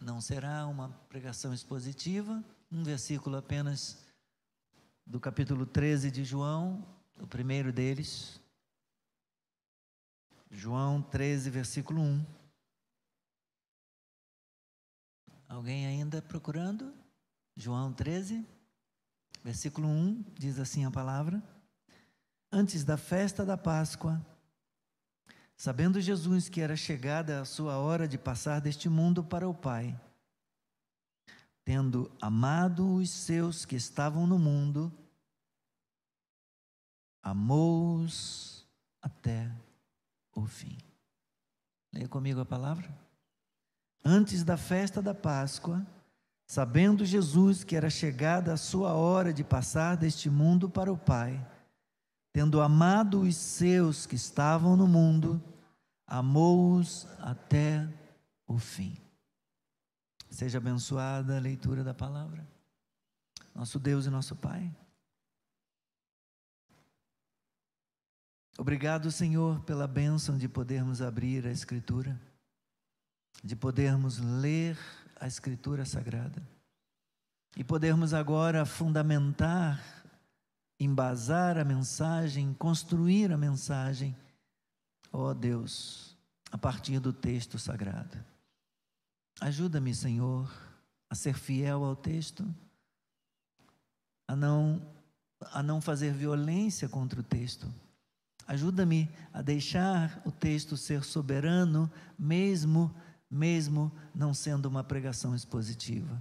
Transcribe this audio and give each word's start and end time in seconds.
Não 0.00 0.18
será 0.18 0.66
uma 0.66 0.88
pregação 1.10 1.52
expositiva, 1.52 2.42
um 2.72 2.82
versículo 2.82 3.36
apenas 3.36 3.98
do 5.04 5.20
capítulo 5.20 5.66
13 5.66 6.10
de 6.10 6.24
João, 6.24 6.82
o 7.18 7.26
primeiro 7.26 7.70
deles. 7.70 8.40
João 10.50 11.02
13, 11.02 11.50
versículo 11.50 12.00
1. 12.00 12.26
Alguém 15.46 15.86
ainda 15.86 16.22
procurando? 16.22 16.94
João 17.54 17.92
13, 17.92 18.46
versículo 19.44 19.86
1, 19.86 20.24
diz 20.32 20.58
assim 20.58 20.86
a 20.86 20.90
palavra: 20.90 21.42
Antes 22.50 22.84
da 22.84 22.96
festa 22.96 23.44
da 23.44 23.58
Páscoa, 23.58 24.24
sabendo 25.60 26.00
Jesus 26.00 26.48
que 26.48 26.62
era 26.62 26.74
chegada 26.74 27.42
a 27.42 27.44
sua 27.44 27.76
hora 27.76 28.08
de 28.08 28.16
passar 28.16 28.62
deste 28.62 28.88
mundo 28.88 29.22
para 29.22 29.46
o 29.46 29.52
Pai, 29.52 29.94
tendo 31.66 32.10
amado 32.18 32.94
os 32.94 33.10
seus 33.10 33.66
que 33.66 33.76
estavam 33.76 34.26
no 34.26 34.38
mundo, 34.38 34.90
amou-os 37.22 38.66
até 39.02 39.52
o 40.34 40.46
fim. 40.46 40.78
Leia 41.92 42.08
comigo 42.08 42.40
a 42.40 42.46
palavra. 42.46 42.88
Antes 44.02 44.42
da 44.42 44.56
festa 44.56 45.02
da 45.02 45.12
Páscoa, 45.12 45.86
sabendo 46.46 47.04
Jesus 47.04 47.64
que 47.64 47.76
era 47.76 47.90
chegada 47.90 48.54
a 48.54 48.56
sua 48.56 48.94
hora 48.94 49.30
de 49.30 49.44
passar 49.44 49.98
deste 49.98 50.30
mundo 50.30 50.70
para 50.70 50.90
o 50.90 50.96
Pai, 50.96 51.46
tendo 52.32 52.62
amado 52.62 53.20
os 53.20 53.36
seus 53.36 54.06
que 54.06 54.14
estavam 54.14 54.74
no 54.74 54.88
mundo, 54.88 55.42
amou-os 56.10 57.06
até 57.20 57.88
o 58.46 58.58
fim. 58.58 58.96
Seja 60.28 60.58
abençoada 60.58 61.36
a 61.36 61.40
leitura 61.40 61.84
da 61.84 61.94
palavra. 61.94 62.46
Nosso 63.54 63.78
Deus 63.78 64.06
e 64.06 64.10
nosso 64.10 64.34
Pai. 64.34 64.74
Obrigado, 68.58 69.10
Senhor, 69.10 69.60
pela 69.60 69.86
bênção 69.86 70.36
de 70.36 70.48
podermos 70.48 71.00
abrir 71.00 71.46
a 71.46 71.50
Escritura, 71.50 72.20
de 73.42 73.54
podermos 73.54 74.18
ler 74.18 74.76
a 75.18 75.26
Escritura 75.26 75.84
Sagrada 75.84 76.42
e 77.56 77.64
podermos 77.64 78.12
agora 78.12 78.66
fundamentar, 78.66 79.82
embasar 80.78 81.56
a 81.56 81.64
mensagem, 81.64 82.52
construir 82.54 83.32
a 83.32 83.38
mensagem, 83.38 84.14
ó 85.12 85.32
Deus, 85.34 86.16
a 86.50 86.58
partir 86.58 86.98
do 86.98 87.12
texto 87.12 87.58
sagrado. 87.58 88.18
Ajuda-me, 89.40 89.94
Senhor, 89.94 90.50
a 91.08 91.14
ser 91.14 91.34
fiel 91.34 91.84
ao 91.84 91.96
texto, 91.96 92.46
a 94.28 94.36
não, 94.36 94.80
a 95.52 95.62
não 95.62 95.80
fazer 95.80 96.12
violência 96.12 96.88
contra 96.88 97.20
o 97.20 97.24
texto 97.24 97.72
Ajuda-me 98.50 99.08
a 99.32 99.42
deixar 99.42 100.20
o 100.24 100.32
texto 100.32 100.76
ser 100.76 101.04
soberano, 101.04 101.88
mesmo 102.18 102.92
mesmo 103.30 103.92
não 104.12 104.34
sendo 104.34 104.66
uma 104.66 104.82
pregação 104.82 105.36
expositiva. 105.36 106.20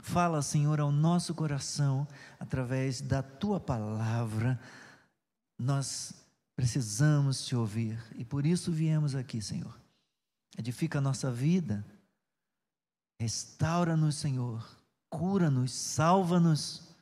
Fala, 0.00 0.40
Senhor, 0.42 0.78
ao 0.78 0.92
nosso 0.92 1.34
coração 1.34 2.06
através 2.38 3.00
da 3.00 3.20
tua 3.20 3.58
palavra. 3.58 4.60
Nós 5.58 6.14
precisamos 6.56 7.44
te 7.44 7.54
ouvir 7.54 8.02
e 8.16 8.24
por 8.24 8.46
isso 8.46 8.72
viemos 8.72 9.14
aqui, 9.14 9.42
Senhor. 9.42 9.78
Edifica 10.56 10.98
a 10.98 11.02
nossa 11.02 11.30
vida, 11.30 11.84
restaura-nos, 13.20 14.16
Senhor, 14.16 14.66
cura-nos, 15.10 15.70
salva-nos, 15.70 16.96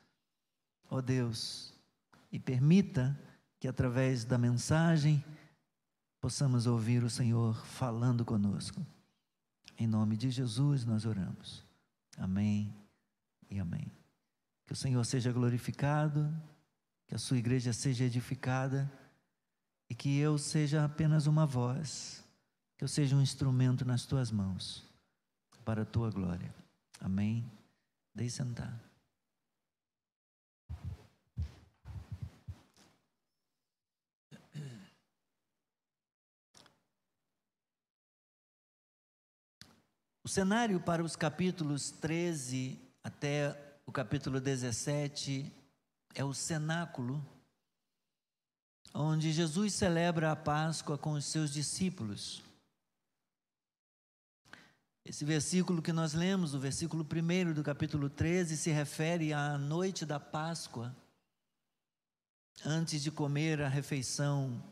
ó 0.89 0.99
Deus, 0.99 1.73
e 2.29 2.37
permita 2.37 3.17
que 3.57 3.67
através 3.67 4.25
da 4.25 4.37
mensagem 4.37 5.23
possamos 6.19 6.67
ouvir 6.67 7.01
o 7.01 7.09
Senhor 7.09 7.55
falando 7.65 8.25
conosco. 8.25 8.85
Em 9.77 9.87
nome 9.87 10.17
de 10.17 10.29
Jesus 10.29 10.83
nós 10.83 11.05
oramos. 11.05 11.63
Amém 12.17 12.75
e 13.49 13.57
amém. 13.57 13.89
Que 14.65 14.73
o 14.73 14.75
Senhor 14.75 15.03
seja 15.05 15.31
glorificado, 15.31 16.29
que 17.07 17.15
a 17.15 17.17
sua 17.17 17.37
igreja 17.37 17.71
seja 17.71 18.03
edificada 18.03 18.91
e 19.89 19.95
que 19.95 20.17
eu 20.17 20.37
seja 20.37 20.83
apenas 20.83 21.27
uma 21.27 21.45
voz, 21.45 22.23
que 22.77 22.83
eu 22.83 22.87
seja 22.87 23.15
um 23.15 23.21
instrumento 23.21 23.85
nas 23.85 24.05
tuas 24.05 24.31
mãos 24.31 24.83
para 25.63 25.81
a 25.81 25.85
tua 25.85 26.11
glória. 26.11 26.53
Amém. 26.99 27.49
Deixe 28.13 28.37
sentar. 28.37 28.79
O 40.23 40.27
cenário 40.27 40.79
para 40.79 41.03
os 41.03 41.15
capítulos 41.15 41.91
13 41.91 42.81
até 43.03 43.79
o 43.85 43.91
capítulo 43.91 44.41
17 44.41 45.53
é 46.15 46.23
o 46.23 46.33
cenáculo, 46.33 47.23
onde 48.97 49.33
Jesus 49.33 49.73
celebra 49.73 50.31
a 50.31 50.35
Páscoa 50.37 50.97
com 50.97 51.11
os 51.11 51.25
seus 51.25 51.51
discípulos. 51.51 52.41
Esse 55.03 55.25
versículo 55.25 55.81
que 55.81 55.91
nós 55.91 56.13
lemos, 56.13 56.53
o 56.53 56.59
versículo 56.59 57.03
1 57.05 57.53
do 57.53 57.61
capítulo 57.61 58.09
13, 58.09 58.55
se 58.55 58.71
refere 58.71 59.33
à 59.33 59.57
noite 59.57 60.05
da 60.05 60.19
Páscoa, 60.19 60.95
antes 62.65 63.03
de 63.03 63.11
comer 63.11 63.61
a 63.61 63.67
refeição 63.67 64.63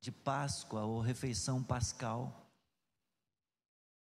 de 0.00 0.12
Páscoa 0.12 0.84
ou 0.84 1.00
refeição 1.00 1.60
pascal. 1.62 2.48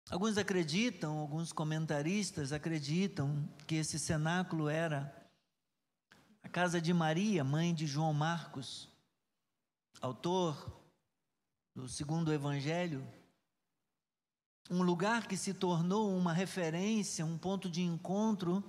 Alguns 0.09 0.37
acreditam, 0.37 1.17
alguns 1.17 1.51
comentaristas 1.51 2.53
acreditam 2.53 3.47
que 3.67 3.75
esse 3.75 3.99
cenáculo 3.99 4.69
era 4.69 5.13
a 6.41 6.47
casa 6.47 6.79
de 6.79 6.93
Maria, 6.93 7.43
mãe 7.43 7.73
de 7.73 7.85
João 7.85 8.13
Marcos, 8.13 8.94
autor 10.01 10.81
do 11.75 11.87
segundo 11.87 12.31
evangelho, 12.31 13.05
um 14.69 14.81
lugar 14.81 15.27
que 15.27 15.37
se 15.37 15.53
tornou 15.53 16.15
uma 16.15 16.33
referência, 16.33 17.25
um 17.25 17.37
ponto 17.37 17.69
de 17.69 17.81
encontro, 17.81 18.63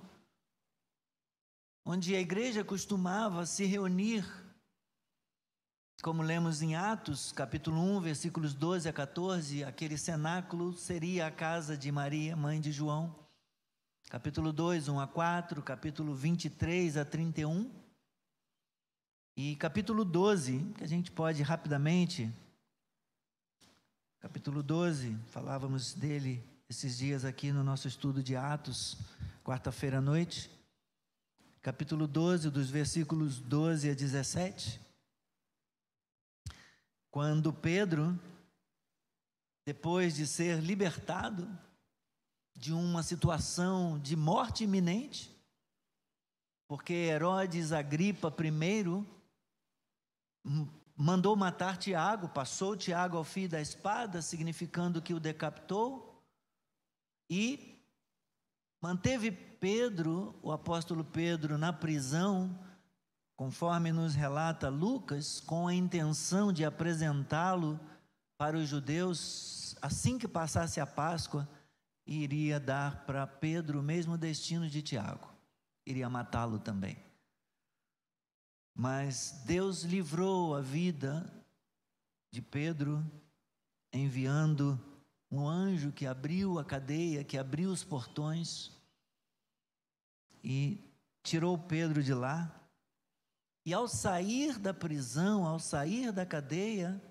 onde 1.85 2.15
a 2.15 2.19
igreja 2.19 2.63
costumava 2.63 3.45
se 3.45 3.65
reunir 3.65 4.25
como 6.03 6.21
lemos 6.21 6.61
em 6.61 6.75
Atos, 6.75 7.31
capítulo 7.31 7.81
1, 7.81 8.01
versículos 8.01 8.53
12 8.53 8.87
a 8.87 8.93
14, 8.93 9.63
aquele 9.63 9.97
cenáculo 9.97 10.71
seria 10.71 11.25
a 11.25 11.31
casa 11.31 11.75
de 11.75 11.91
Maria, 11.91 12.35
mãe 12.35 12.61
de 12.61 12.71
João. 12.71 13.15
Capítulo 14.07 14.53
2, 14.53 14.89
1 14.89 14.99
a 14.99 15.07
4, 15.07 15.61
capítulo 15.63 16.13
23 16.13 16.97
a 16.97 17.03
31. 17.03 17.71
E 19.39 19.55
capítulo 19.55 20.03
12, 20.03 20.73
que 20.75 20.83
a 20.83 20.87
gente 20.87 21.11
pode 21.11 21.43
rapidamente. 21.43 22.33
Capítulo 24.19 24.63
12, 24.63 25.15
falávamos 25.27 25.93
dele 25.93 26.43
esses 26.67 26.97
dias 26.97 27.23
aqui 27.23 27.51
no 27.51 27.63
nosso 27.63 27.87
estudo 27.87 28.23
de 28.23 28.35
Atos, 28.35 28.97
quarta-feira 29.43 29.99
à 29.99 30.01
noite. 30.01 30.49
Capítulo 31.61 32.07
12, 32.07 32.49
dos 32.49 32.71
versículos 32.71 33.39
12 33.39 33.91
a 33.91 33.93
17. 33.93 34.81
Quando 37.11 37.53
Pedro, 37.53 38.19
depois 39.67 40.15
de 40.15 40.25
ser 40.25 40.63
libertado 40.63 41.47
de 42.55 42.73
uma 42.73 43.03
situação 43.03 43.99
de 43.99 44.15
morte 44.15 44.63
iminente, 44.63 45.31
porque 46.67 46.91
Herodes 46.91 47.71
Agripa 47.71 48.29
I 48.29 49.16
mandou 50.95 51.35
matar 51.35 51.77
Tiago, 51.77 52.29
passou 52.29 52.75
Tiago 52.75 53.17
ao 53.17 53.23
fio 53.23 53.47
da 53.47 53.61
espada, 53.61 54.21
significando 54.21 55.01
que 55.01 55.13
o 55.13 55.19
decapitou, 55.19 56.23
e 57.29 57.83
manteve 58.81 59.31
Pedro, 59.31 60.33
o 60.41 60.51
apóstolo 60.51 61.03
Pedro, 61.03 61.57
na 61.57 61.73
prisão 61.73 62.57
conforme 63.37 63.91
nos 63.91 64.15
relata 64.15 64.67
Lucas, 64.67 65.39
com 65.39 65.67
a 65.67 65.73
intenção 65.73 66.51
de 66.51 66.65
apresentá-lo 66.65 67.79
para 68.35 68.57
os 68.57 68.67
judeus 68.67 69.75
assim 69.79 70.17
que 70.17 70.27
passasse 70.27 70.79
a 70.79 70.87
Páscoa, 70.87 71.47
iria 72.05 72.59
dar 72.59 73.05
para 73.05 73.27
Pedro 73.27 73.79
o 73.79 73.83
mesmo 73.83 74.17
destino 74.17 74.67
de 74.67 74.81
Tiago, 74.81 75.29
iria 75.85 76.09
matá-lo 76.09 76.57
também. 76.57 76.97
Mas 78.79 79.41
Deus 79.43 79.81
livrou 79.81 80.55
a 80.55 80.61
vida 80.61 81.27
de 82.31 82.43
Pedro, 82.43 83.03
enviando 83.91 84.79
um 85.31 85.47
anjo 85.47 85.91
que 85.91 86.05
abriu 86.05 86.59
a 86.59 86.63
cadeia, 86.63 87.23
que 87.23 87.39
abriu 87.39 87.71
os 87.71 87.83
portões 87.83 88.71
e 90.43 90.79
tirou 91.23 91.57
Pedro 91.57 92.03
de 92.03 92.13
lá. 92.13 92.53
E 93.65 93.73
ao 93.73 93.87
sair 93.87 94.59
da 94.59 94.75
prisão, 94.75 95.47
ao 95.47 95.57
sair 95.57 96.11
da 96.11 96.23
cadeia, 96.23 97.01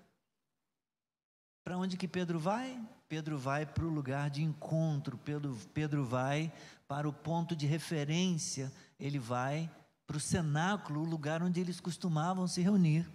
para 1.65 1.77
onde 1.77 1.97
que 1.97 2.07
Pedro 2.07 2.39
vai? 2.39 2.81
Pedro 3.09 3.37
vai 3.37 3.67
para 3.67 3.85
o 3.85 3.91
lugar 3.91 4.31
de 4.31 4.41
encontro, 4.41 5.19
Pedro, 5.19 5.59
Pedro 5.75 6.05
vai 6.05 6.53
para 6.87 7.09
o 7.09 7.13
ponto 7.13 7.57
de 7.57 7.67
referência, 7.67 8.73
ele 9.01 9.19
vai 9.19 9.69
para 10.07 10.17
o 10.17 10.21
cenáculo, 10.21 11.01
o 11.01 11.05
lugar 11.05 11.43
onde 11.43 11.61
eles 11.61 11.81
costumavam 11.81 12.47
se 12.47 12.61
reunir. 12.61 13.11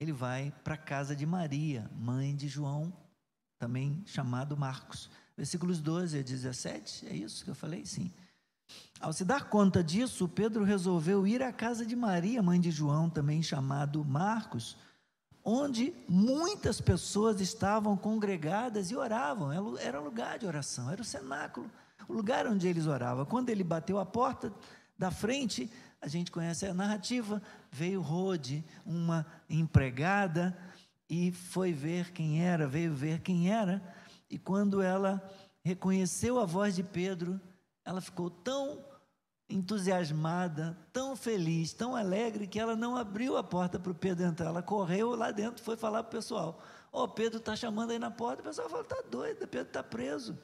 Ele 0.00 0.12
vai 0.12 0.52
para 0.64 0.74
a 0.74 0.78
casa 0.78 1.14
de 1.14 1.26
Maria, 1.26 1.90
mãe 1.94 2.34
de 2.34 2.48
João, 2.48 2.92
também 3.58 4.02
chamado 4.06 4.56
Marcos. 4.56 5.10
Versículos 5.36 5.78
12 5.78 6.18
a 6.18 6.22
17, 6.22 7.06
é 7.06 7.14
isso 7.14 7.44
que 7.44 7.50
eu 7.50 7.54
falei? 7.54 7.84
Sim. 7.84 8.10
Ao 8.98 9.12
se 9.12 9.24
dar 9.24 9.48
conta 9.48 9.82
disso, 9.82 10.28
Pedro 10.28 10.64
resolveu 10.64 11.26
ir 11.26 11.42
à 11.42 11.52
casa 11.52 11.84
de 11.84 11.94
Maria, 11.94 12.42
mãe 12.42 12.60
de 12.60 12.70
João, 12.70 13.10
também 13.10 13.42
chamado 13.42 14.04
Marcos, 14.04 14.76
onde 15.44 15.94
muitas 16.08 16.80
pessoas 16.80 17.40
estavam 17.40 17.96
congregadas 17.96 18.90
e 18.90 18.96
oravam. 18.96 19.50
Era 19.78 20.00
lugar 20.00 20.38
de 20.38 20.46
oração, 20.46 20.90
era 20.90 21.02
o 21.02 21.04
cenáculo, 21.04 21.70
o 22.08 22.12
lugar 22.12 22.46
onde 22.46 22.68
eles 22.68 22.86
oravam. 22.86 23.24
Quando 23.26 23.48
ele 23.48 23.64
bateu 23.64 23.98
a 23.98 24.06
porta 24.06 24.52
da 25.00 25.10
frente, 25.10 25.72
a 25.98 26.06
gente 26.06 26.30
conhece 26.30 26.66
a 26.66 26.74
narrativa, 26.74 27.40
veio 27.72 28.02
Rode, 28.02 28.62
uma 28.84 29.26
empregada, 29.48 30.54
e 31.08 31.32
foi 31.32 31.72
ver 31.72 32.12
quem 32.12 32.44
era, 32.44 32.68
veio 32.68 32.94
ver 32.94 33.22
quem 33.22 33.50
era, 33.50 33.82
e 34.28 34.38
quando 34.38 34.82
ela 34.82 35.26
reconheceu 35.64 36.38
a 36.38 36.44
voz 36.44 36.76
de 36.76 36.82
Pedro, 36.82 37.40
ela 37.82 38.02
ficou 38.02 38.28
tão 38.28 38.84
entusiasmada, 39.48 40.76
tão 40.92 41.16
feliz, 41.16 41.72
tão 41.72 41.96
alegre, 41.96 42.46
que 42.46 42.60
ela 42.60 42.76
não 42.76 42.94
abriu 42.94 43.38
a 43.38 43.42
porta 43.42 43.78
para 43.78 43.90
o 43.90 43.94
Pedro 43.94 44.26
entrar. 44.26 44.48
Ela 44.48 44.62
correu 44.62 45.14
lá 45.16 45.30
dentro, 45.30 45.64
foi 45.64 45.78
falar 45.78 46.02
para 46.02 46.10
o 46.10 46.12
pessoal: 46.12 46.62
Ó, 46.92 47.04
oh, 47.04 47.08
Pedro 47.08 47.38
está 47.38 47.56
chamando 47.56 47.90
aí 47.90 47.98
na 47.98 48.10
porta. 48.10 48.42
O 48.42 48.44
pessoal 48.44 48.68
falou: 48.68 48.84
Está 48.84 49.00
doido, 49.10 49.48
Pedro 49.48 49.66
está 49.66 49.82
preso. 49.82 50.38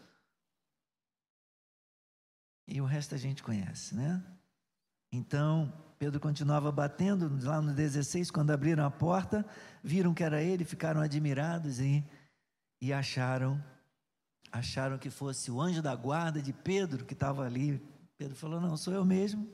E 2.67 2.81
o 2.81 2.87
resto 2.87 3.15
a 3.15 3.19
gente 3.19 3.43
conhece, 3.43 3.95
né? 3.95 4.25
Então, 5.17 5.73
Pedro 5.99 6.21
continuava 6.21 6.71
batendo, 6.71 7.43
lá 7.43 7.63
no 7.63 7.73
16, 7.73 8.31
quando 8.31 8.51
abriram 8.51 8.85
a 8.85 8.91
porta, 8.91 9.47
viram 9.83 10.13
que 10.13 10.23
era 10.23 10.43
ele, 10.43 10.63
ficaram 10.63 11.01
admirados 11.01 11.81
e, 11.81 12.05
e 12.81 12.93
acharam 12.93 13.63
acharam 14.53 14.97
que 14.97 15.11
fosse 15.11 15.51
o 15.51 15.61
anjo 15.61 15.83
da 15.83 15.95
guarda 15.95 16.41
de 16.41 16.53
Pedro 16.53 17.05
que 17.05 17.15
estava 17.15 17.45
ali. 17.45 17.83
Pedro 18.19 18.37
falou: 18.37 18.61
Não, 18.61 18.77
sou 18.77 18.93
eu 18.93 19.05
mesmo. 19.05 19.51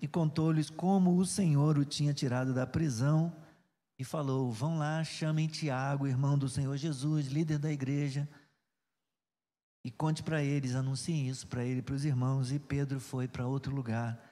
E 0.00 0.06
contou-lhes 0.06 0.70
como 0.70 1.16
o 1.16 1.26
Senhor 1.26 1.76
o 1.76 1.84
tinha 1.84 2.14
tirado 2.14 2.54
da 2.54 2.66
prisão. 2.66 3.34
E 3.98 4.04
falou: 4.04 4.52
Vão 4.52 4.78
lá, 4.78 5.02
chamem 5.02 5.48
Tiago, 5.48 6.06
irmão 6.06 6.38
do 6.38 6.48
Senhor 6.48 6.76
Jesus, 6.76 7.26
líder 7.26 7.58
da 7.58 7.72
igreja. 7.72 8.28
E 9.84 9.90
conte 9.90 10.22
para 10.22 10.42
eles, 10.42 10.74
anunciem 10.74 11.28
isso 11.28 11.46
para 11.46 11.64
ele 11.64 11.80
e 11.80 11.82
para 11.82 11.94
os 11.94 12.04
irmãos. 12.04 12.52
E 12.52 12.58
Pedro 12.58 13.00
foi 13.00 13.26
para 13.26 13.46
outro 13.46 13.74
lugar 13.74 14.29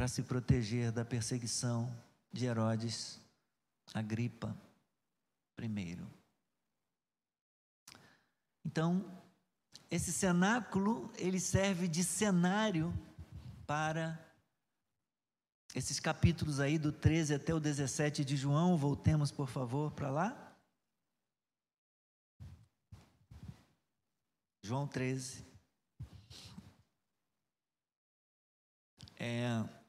para 0.00 0.08
se 0.08 0.22
proteger 0.22 0.90
da 0.90 1.04
perseguição 1.04 1.94
de 2.32 2.46
Herodes 2.46 3.20
Agripa 3.92 4.56
I. 5.60 5.98
Então, 8.64 9.22
esse 9.90 10.10
cenáculo, 10.10 11.12
ele 11.18 11.38
serve 11.38 11.86
de 11.86 12.02
cenário 12.02 12.94
para 13.66 14.18
esses 15.74 16.00
capítulos 16.00 16.60
aí 16.60 16.78
do 16.78 16.90
13 16.90 17.34
até 17.34 17.52
o 17.52 17.60
17 17.60 18.24
de 18.24 18.38
João. 18.38 18.78
Voltemos, 18.78 19.30
por 19.30 19.50
favor, 19.50 19.92
para 19.92 20.10
lá. 20.10 20.56
João 24.62 24.88
13. 24.88 25.44
É, 29.18 29.79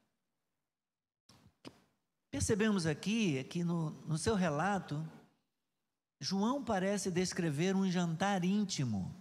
percebemos 2.31 2.85
aqui, 2.85 3.37
aqui 3.37 3.61
no, 3.61 3.91
no 4.07 4.17
seu 4.17 4.35
relato, 4.35 5.05
João 6.19 6.63
parece 6.63 7.11
descrever 7.11 7.75
um 7.75 7.91
jantar 7.91 8.45
íntimo. 8.45 9.13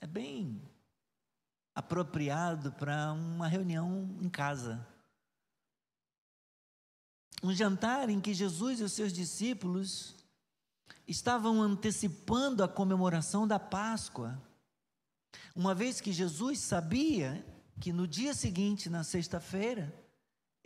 É 0.00 0.06
bem 0.06 0.60
apropriado 1.74 2.72
para 2.72 3.12
uma 3.12 3.46
reunião 3.46 4.18
em 4.20 4.28
casa. 4.28 4.84
Um 7.40 7.54
jantar 7.54 8.10
em 8.10 8.20
que 8.20 8.34
Jesus 8.34 8.80
e 8.80 8.82
os 8.82 8.92
seus 8.92 9.12
discípulos 9.12 10.16
estavam 11.06 11.62
antecipando 11.62 12.64
a 12.64 12.68
comemoração 12.68 13.46
da 13.46 13.60
Páscoa. 13.60 14.42
Uma 15.54 15.72
vez 15.72 16.00
que 16.00 16.12
Jesus 16.12 16.58
sabia 16.58 17.46
que 17.80 17.92
no 17.92 18.08
dia 18.08 18.34
seguinte, 18.34 18.90
na 18.90 19.04
sexta-feira, 19.04 19.94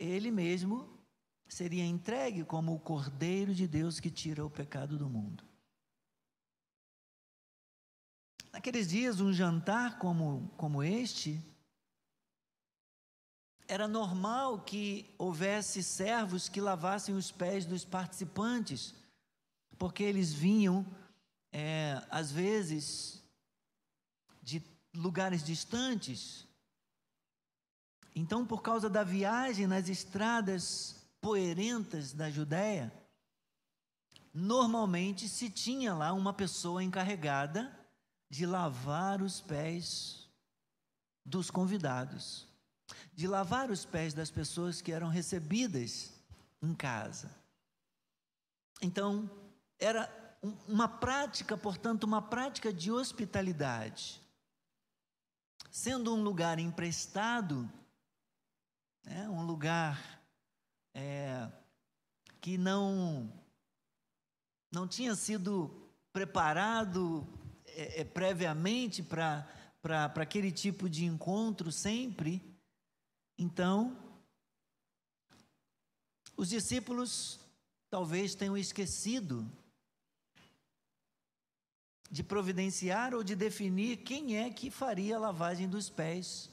ele 0.03 0.31
mesmo 0.31 0.89
seria 1.47 1.85
entregue 1.85 2.43
como 2.43 2.73
o 2.73 2.79
Cordeiro 2.79 3.53
de 3.53 3.67
Deus 3.67 3.99
que 3.99 4.09
tira 4.09 4.45
o 4.45 4.49
pecado 4.49 4.97
do 4.97 5.09
mundo. 5.09 5.43
Naqueles 8.51 8.87
dias, 8.89 9.19
um 9.19 9.33
jantar 9.33 9.97
como, 9.97 10.47
como 10.57 10.83
este, 10.83 11.41
era 13.67 13.87
normal 13.87 14.61
que 14.61 15.13
houvesse 15.17 15.81
servos 15.81 16.49
que 16.49 16.61
lavassem 16.61 17.15
os 17.15 17.31
pés 17.31 17.65
dos 17.65 17.83
participantes, 17.83 18.93
porque 19.77 20.03
eles 20.03 20.31
vinham, 20.33 20.85
é, 21.51 22.05
às 22.09 22.31
vezes, 22.31 23.23
de 24.41 24.61
lugares 24.93 25.43
distantes. 25.43 26.47
Então, 28.15 28.45
por 28.45 28.61
causa 28.61 28.89
da 28.89 29.03
viagem 29.03 29.65
nas 29.65 29.89
estradas 29.89 31.03
poeirentas 31.19 32.13
da 32.13 32.29
Judéia, 32.29 32.93
normalmente 34.33 35.27
se 35.27 35.49
tinha 35.49 35.93
lá 35.93 36.13
uma 36.13 36.33
pessoa 36.33 36.83
encarregada 36.83 37.73
de 38.29 38.45
lavar 38.45 39.21
os 39.21 39.41
pés 39.41 40.27
dos 41.25 41.49
convidados, 41.49 42.47
de 43.13 43.27
lavar 43.27 43.71
os 43.71 43.85
pés 43.85 44.13
das 44.13 44.29
pessoas 44.29 44.81
que 44.81 44.91
eram 44.91 45.07
recebidas 45.07 46.13
em 46.61 46.73
casa. 46.73 47.31
Então, 48.81 49.29
era 49.79 50.11
uma 50.67 50.87
prática, 50.87 51.57
portanto, 51.57 52.03
uma 52.03 52.21
prática 52.21 52.73
de 52.73 52.91
hospitalidade. 52.91 54.21
Sendo 55.71 56.13
um 56.13 56.21
lugar 56.21 56.59
emprestado, 56.59 57.69
né, 59.03 59.27
um 59.29 59.45
lugar 59.45 60.21
é, 60.93 61.49
que 62.39 62.57
não, 62.57 63.31
não 64.71 64.87
tinha 64.87 65.15
sido 65.15 65.89
preparado 66.11 67.27
é, 67.65 68.01
é, 68.01 68.03
previamente 68.03 69.01
para 69.01 69.47
aquele 70.15 70.51
tipo 70.51 70.89
de 70.89 71.05
encontro 71.05 71.71
sempre. 71.71 72.41
Então, 73.37 73.97
os 76.37 76.49
discípulos 76.49 77.39
talvez 77.89 78.35
tenham 78.35 78.57
esquecido 78.57 79.49
de 82.09 82.23
providenciar 82.23 83.15
ou 83.15 83.23
de 83.23 83.35
definir 83.35 83.97
quem 83.97 84.37
é 84.37 84.51
que 84.51 84.69
faria 84.69 85.15
a 85.15 85.19
lavagem 85.19 85.67
dos 85.67 85.89
pés 85.89 86.52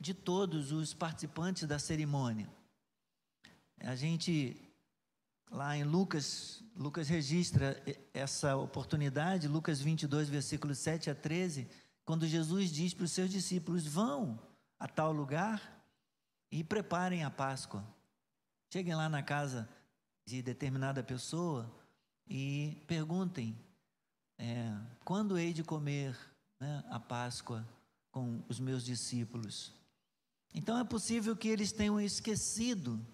de 0.00 0.14
todos 0.14 0.72
os 0.72 0.94
participantes 0.94 1.64
da 1.64 1.78
cerimônia. 1.78 2.48
A 3.80 3.94
gente, 3.94 4.56
lá 5.50 5.76
em 5.76 5.84
Lucas, 5.84 6.64
Lucas 6.74 7.08
registra 7.08 7.80
essa 8.14 8.56
oportunidade, 8.56 9.46
Lucas 9.46 9.80
22, 9.80 10.28
versículos 10.30 10.78
7 10.78 11.10
a 11.10 11.14
13, 11.14 11.68
quando 12.04 12.26
Jesus 12.26 12.70
diz 12.70 12.94
para 12.94 13.04
os 13.04 13.12
seus 13.12 13.30
discípulos: 13.30 13.86
vão 13.86 14.38
a 14.78 14.88
tal 14.88 15.12
lugar 15.12 15.84
e 16.50 16.64
preparem 16.64 17.22
a 17.22 17.30
Páscoa. 17.30 17.84
Cheguem 18.72 18.94
lá 18.94 19.08
na 19.08 19.22
casa 19.22 19.68
de 20.26 20.40
determinada 20.40 21.02
pessoa 21.02 21.70
e 22.26 22.82
perguntem: 22.86 23.58
é, 24.38 24.74
quando 25.04 25.38
hei 25.38 25.52
de 25.52 25.62
comer 25.62 26.16
né, 26.58 26.82
a 26.88 26.98
Páscoa 26.98 27.66
com 28.10 28.42
os 28.48 28.58
meus 28.58 28.84
discípulos? 28.84 29.79
Então 30.52 30.78
é 30.78 30.84
possível 30.84 31.36
que 31.36 31.48
eles 31.48 31.72
tenham 31.72 32.00
esquecido 32.00 33.04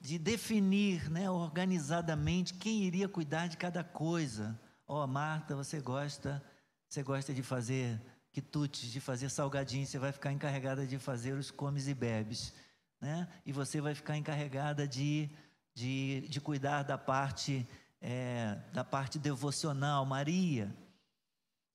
de 0.00 0.18
definir 0.18 1.10
né, 1.10 1.30
organizadamente 1.30 2.54
quem 2.54 2.84
iria 2.84 3.08
cuidar 3.08 3.48
de 3.48 3.56
cada 3.56 3.82
coisa. 3.82 4.58
Ó, 4.86 5.02
oh, 5.02 5.06
Marta, 5.06 5.56
você 5.56 5.80
gosta, 5.80 6.42
você 6.88 7.02
gosta 7.02 7.34
de 7.34 7.42
fazer 7.42 8.00
quitutes, 8.32 8.92
de 8.92 9.00
fazer 9.00 9.30
salgadinho, 9.30 9.86
você 9.86 9.98
vai 9.98 10.12
ficar 10.12 10.30
encarregada 10.30 10.86
de 10.86 10.98
fazer 10.98 11.32
os 11.32 11.50
comes 11.50 11.88
e 11.88 11.94
bebes, 11.94 12.52
né? 13.00 13.26
E 13.46 13.50
você 13.50 13.80
vai 13.80 13.94
ficar 13.94 14.16
encarregada 14.16 14.86
de, 14.86 15.30
de, 15.74 16.28
de 16.28 16.40
cuidar 16.40 16.82
da 16.82 16.98
parte 16.98 17.66
é, 18.00 18.58
da 18.72 18.84
parte 18.84 19.18
devocional, 19.18 20.04
Maria. 20.04 20.72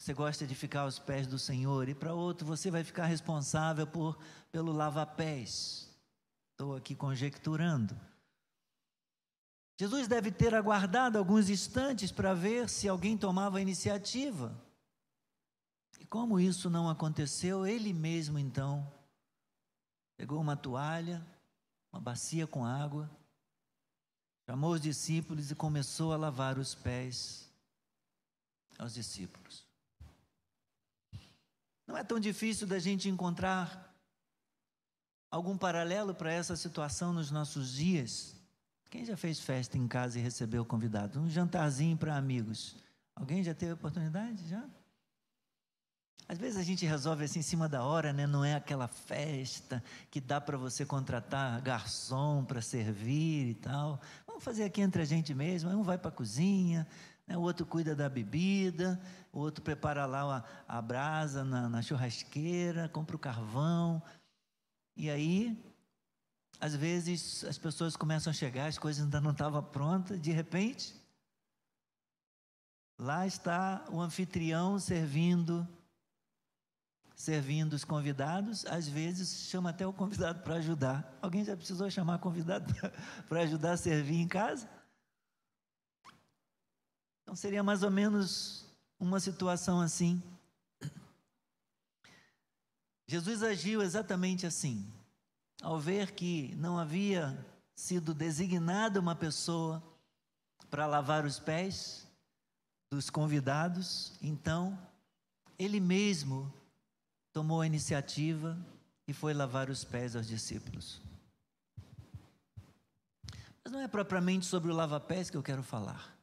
Você 0.01 0.15
gosta 0.15 0.47
de 0.47 0.55
ficar 0.55 0.81
aos 0.81 0.97
pés 0.97 1.27
do 1.27 1.37
Senhor 1.37 1.87
e 1.87 1.93
para 1.93 2.11
outro 2.11 2.43
você 2.43 2.71
vai 2.71 2.83
ficar 2.83 3.05
responsável 3.05 3.85
por 3.85 4.17
pelo 4.51 4.71
lava-pés. 4.71 5.95
Estou 6.49 6.75
aqui 6.75 6.95
conjecturando. 6.95 7.95
Jesus 9.79 10.07
deve 10.07 10.31
ter 10.31 10.55
aguardado 10.55 11.19
alguns 11.19 11.51
instantes 11.51 12.11
para 12.11 12.33
ver 12.33 12.67
se 12.67 12.87
alguém 12.89 13.15
tomava 13.15 13.59
a 13.59 13.61
iniciativa. 13.61 14.59
E 15.99 16.05
como 16.07 16.39
isso 16.39 16.67
não 16.67 16.89
aconteceu, 16.89 17.67
ele 17.67 17.93
mesmo 17.93 18.39
então 18.39 18.91
pegou 20.17 20.41
uma 20.41 20.57
toalha, 20.57 21.23
uma 21.93 22.01
bacia 22.01 22.47
com 22.47 22.65
água, 22.65 23.07
chamou 24.49 24.73
os 24.73 24.81
discípulos 24.81 25.51
e 25.51 25.55
começou 25.55 26.11
a 26.11 26.17
lavar 26.17 26.57
os 26.57 26.73
pés 26.73 27.47
aos 28.79 28.95
discípulos. 28.95 29.69
Não 31.91 31.97
é 31.97 32.05
tão 32.05 32.21
difícil 32.21 32.65
da 32.65 32.79
gente 32.79 33.09
encontrar 33.09 33.93
algum 35.29 35.57
paralelo 35.57 36.15
para 36.15 36.31
essa 36.31 36.55
situação 36.55 37.11
nos 37.11 37.29
nossos 37.29 37.73
dias. 37.73 38.33
Quem 38.89 39.03
já 39.03 39.17
fez 39.17 39.41
festa 39.41 39.77
em 39.77 39.89
casa 39.89 40.17
e 40.17 40.21
recebeu 40.21 40.63
convidado? 40.63 41.19
Um 41.19 41.29
jantarzinho 41.29 41.97
para 41.97 42.15
amigos. 42.15 42.77
Alguém 43.13 43.43
já 43.43 43.53
teve 43.53 43.73
oportunidade? 43.73 44.47
Já? 44.47 44.63
Às 46.29 46.37
vezes 46.37 46.57
a 46.57 46.63
gente 46.63 46.85
resolve 46.85 47.25
assim 47.25 47.39
em 47.39 47.43
cima 47.43 47.67
da 47.67 47.83
hora, 47.83 48.13
né? 48.13 48.25
Não 48.25 48.45
é 48.45 48.55
aquela 48.55 48.87
festa 48.87 49.83
que 50.09 50.21
dá 50.21 50.39
para 50.39 50.57
você 50.57 50.85
contratar 50.85 51.59
garçom 51.59 52.45
para 52.45 52.61
servir 52.61 53.49
e 53.49 53.55
tal. 53.55 53.99
Vamos 54.25 54.45
fazer 54.45 54.63
aqui 54.63 54.79
entre 54.79 55.01
a 55.01 55.05
gente 55.05 55.33
mesmo. 55.33 55.69
Um 55.71 55.83
vai 55.83 55.97
para 55.97 56.07
a 56.07 56.13
cozinha? 56.13 56.87
O 57.37 57.41
outro 57.41 57.65
cuida 57.65 57.95
da 57.95 58.09
bebida, 58.09 58.99
o 59.31 59.39
outro 59.39 59.63
prepara 59.63 60.05
lá 60.05 60.45
a, 60.67 60.77
a 60.77 60.81
brasa 60.81 61.43
na, 61.43 61.69
na 61.69 61.81
churrasqueira, 61.81 62.89
compra 62.89 63.15
o 63.15 63.19
carvão. 63.19 64.01
E 64.95 65.09
aí 65.09 65.57
às 66.61 66.75
vezes 66.75 67.43
as 67.43 67.57
pessoas 67.57 67.95
começam 67.95 68.29
a 68.29 68.33
chegar, 68.33 68.67
as 68.67 68.77
coisas 68.77 69.03
ainda 69.03 69.19
não 69.19 69.31
estavam 69.31 69.63
prontas, 69.63 70.21
de 70.21 70.31
repente, 70.31 70.95
lá 72.99 73.25
está 73.25 73.83
o 73.89 73.99
anfitrião 73.99 74.77
servindo 74.77 75.67
servindo 77.15 77.73
os 77.73 77.83
convidados, 77.83 78.65
às 78.65 78.87
vezes 78.87 79.47
chama 79.47 79.69
até 79.69 79.85
o 79.85 79.93
convidado 79.93 80.41
para 80.41 80.55
ajudar. 80.55 81.17
Alguém 81.21 81.43
já 81.43 81.55
precisou 81.55 81.87
chamar 81.89 82.17
convidado 82.17 82.73
para 83.29 83.41
ajudar 83.41 83.73
a 83.73 83.77
servir 83.77 84.19
em 84.19 84.27
casa? 84.27 84.67
Então 87.31 87.37
seria 87.37 87.63
mais 87.63 87.81
ou 87.81 87.89
menos 87.89 88.65
uma 88.99 89.17
situação 89.17 89.79
assim. 89.79 90.21
Jesus 93.07 93.41
agiu 93.41 93.81
exatamente 93.81 94.45
assim 94.45 94.85
ao 95.61 95.79
ver 95.79 96.11
que 96.11 96.53
não 96.57 96.77
havia 96.77 97.47
sido 97.73 98.13
designada 98.13 98.99
uma 98.99 99.15
pessoa 99.15 99.81
para 100.69 100.85
lavar 100.85 101.23
os 101.23 101.39
pés 101.39 102.05
dos 102.91 103.09
convidados, 103.09 104.11
então 104.21 104.77
ele 105.57 105.79
mesmo 105.79 106.53
tomou 107.31 107.61
a 107.61 107.65
iniciativa 107.65 108.57
e 109.07 109.13
foi 109.13 109.33
lavar 109.33 109.69
os 109.69 109.85
pés 109.85 110.17
aos 110.17 110.27
discípulos. 110.27 111.01
Mas 113.63 113.71
não 113.71 113.79
é 113.79 113.87
propriamente 113.87 114.45
sobre 114.45 114.69
o 114.69 114.75
lava-pés 114.75 115.29
que 115.29 115.37
eu 115.37 115.41
quero 115.41 115.63
falar. 115.63 116.19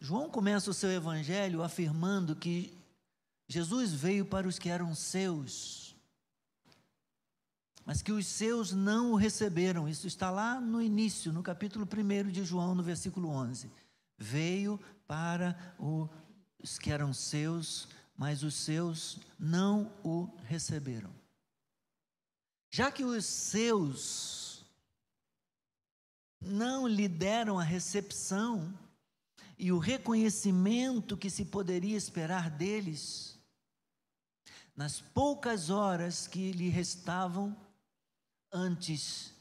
João 0.00 0.28
começa 0.28 0.70
o 0.70 0.74
seu 0.74 0.90
evangelho 0.90 1.62
afirmando 1.62 2.36
que 2.36 2.76
Jesus 3.48 3.92
veio 3.92 4.24
para 4.24 4.46
os 4.46 4.58
que 4.58 4.68
eram 4.68 4.94
seus 4.94 5.86
mas 7.86 8.02
que 8.02 8.10
os 8.10 8.26
seus 8.26 8.72
não 8.72 9.12
o 9.12 9.14
receberam. 9.14 9.88
Isso 9.88 10.08
está 10.08 10.28
lá 10.28 10.60
no 10.60 10.82
início, 10.82 11.32
no 11.32 11.40
capítulo 11.40 11.86
1 11.86 12.32
de 12.32 12.44
João, 12.44 12.74
no 12.74 12.82
versículo 12.82 13.28
11. 13.28 13.70
Veio 14.18 14.80
para 15.06 15.56
os 16.58 16.80
que 16.80 16.90
eram 16.90 17.14
seus, 17.14 17.86
mas 18.16 18.42
os 18.42 18.56
seus 18.56 19.20
não 19.38 19.92
o 20.02 20.28
receberam. 20.46 21.14
Já 22.72 22.90
que 22.90 23.04
os 23.04 23.24
seus 23.24 24.64
não 26.40 26.88
lhe 26.88 27.06
deram 27.06 27.56
a 27.56 27.62
recepção 27.62 28.76
e 29.58 29.72
o 29.72 29.78
reconhecimento 29.78 31.16
que 31.16 31.30
se 31.30 31.44
poderia 31.44 31.96
esperar 31.96 32.50
deles, 32.50 33.38
nas 34.74 35.00
poucas 35.00 35.70
horas 35.70 36.26
que 36.26 36.52
lhe 36.52 36.68
restavam, 36.68 37.56
antes 38.52 39.34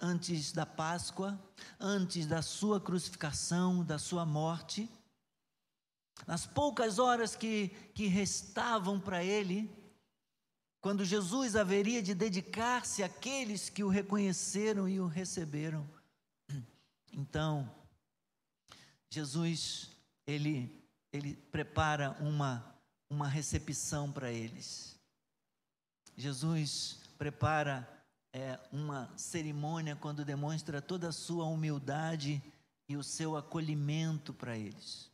antes 0.00 0.50
da 0.52 0.64
Páscoa, 0.64 1.38
antes 1.78 2.26
da 2.26 2.40
sua 2.40 2.80
crucificação, 2.80 3.84
da 3.84 3.98
sua 3.98 4.24
morte, 4.24 4.88
nas 6.26 6.46
poucas 6.46 6.98
horas 6.98 7.36
que, 7.36 7.68
que 7.94 8.06
restavam 8.06 8.98
para 8.98 9.22
ele, 9.22 9.70
quando 10.80 11.04
Jesus 11.04 11.54
haveria 11.54 12.02
de 12.02 12.14
dedicar-se 12.14 13.02
àqueles 13.02 13.68
que 13.68 13.84
o 13.84 13.88
reconheceram 13.88 14.88
e 14.88 14.98
o 14.98 15.06
receberam. 15.06 15.86
Então, 17.12 17.70
Jesus, 19.10 19.90
ele, 20.26 20.72
ele 21.12 21.34
prepara 21.34 22.12
uma, 22.20 22.64
uma 23.08 23.28
recepção 23.28 24.10
para 24.10 24.30
eles. 24.30 24.96
Jesus 26.16 27.00
prepara 27.18 27.88
é, 28.32 28.58
uma 28.70 29.10
cerimônia 29.16 29.96
quando 29.96 30.24
demonstra 30.24 30.80
toda 30.80 31.08
a 31.08 31.12
sua 31.12 31.44
humildade 31.46 32.42
e 32.88 32.96
o 32.96 33.02
seu 33.02 33.36
acolhimento 33.36 34.32
para 34.32 34.56
eles. 34.56 35.10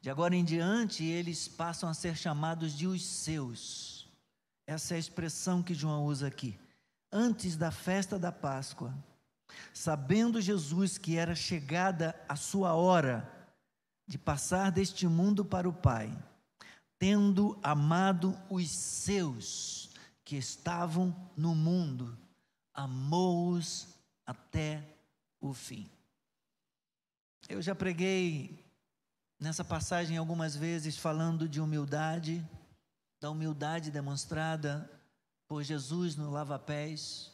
De 0.00 0.10
agora 0.10 0.36
em 0.36 0.44
diante, 0.44 1.04
eles 1.04 1.48
passam 1.48 1.88
a 1.88 1.94
ser 1.94 2.16
chamados 2.16 2.76
de 2.76 2.86
os 2.86 3.04
seus. 3.04 4.08
Essa 4.66 4.94
é 4.94 4.96
a 4.96 5.00
expressão 5.00 5.62
que 5.62 5.74
João 5.74 6.04
usa 6.04 6.26
aqui. 6.26 6.58
Antes 7.10 7.56
da 7.56 7.70
festa 7.70 8.18
da 8.18 8.30
Páscoa, 8.30 8.94
sabendo 9.72 10.40
Jesus 10.40 10.98
que 10.98 11.16
era 11.16 11.34
chegada 11.34 12.14
a 12.28 12.36
sua 12.36 12.74
hora 12.74 13.28
de 14.06 14.18
passar 14.18 14.70
deste 14.70 15.06
mundo 15.06 15.44
para 15.44 15.68
o 15.68 15.72
Pai, 15.72 16.12
tendo 16.98 17.58
amado 17.62 18.36
os 18.48 18.68
seus, 18.70 19.90
que 20.24 20.36
estavam 20.36 21.14
no 21.36 21.54
mundo, 21.54 22.16
amou-os 22.72 23.88
até 24.24 24.80
o 25.40 25.52
fim. 25.52 25.90
Eu 27.48 27.60
já 27.60 27.74
preguei 27.74 28.64
nessa 29.40 29.64
passagem 29.64 30.16
algumas 30.16 30.54
vezes 30.54 30.96
falando 30.96 31.48
de 31.48 31.60
humildade, 31.60 32.46
da 33.20 33.28
humildade 33.28 33.90
demonstrada 33.90 34.88
por 35.48 35.64
Jesus 35.64 36.14
no 36.14 36.30
lava-pés, 36.30 37.32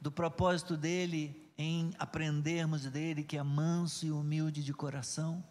do 0.00 0.10
propósito 0.12 0.76
dele 0.76 1.52
em 1.56 1.92
aprendermos 1.98 2.86
dele 2.86 3.24
que 3.24 3.36
é 3.36 3.42
manso 3.42 4.06
e 4.06 4.12
humilde 4.12 4.62
de 4.62 4.72
coração. 4.72 5.44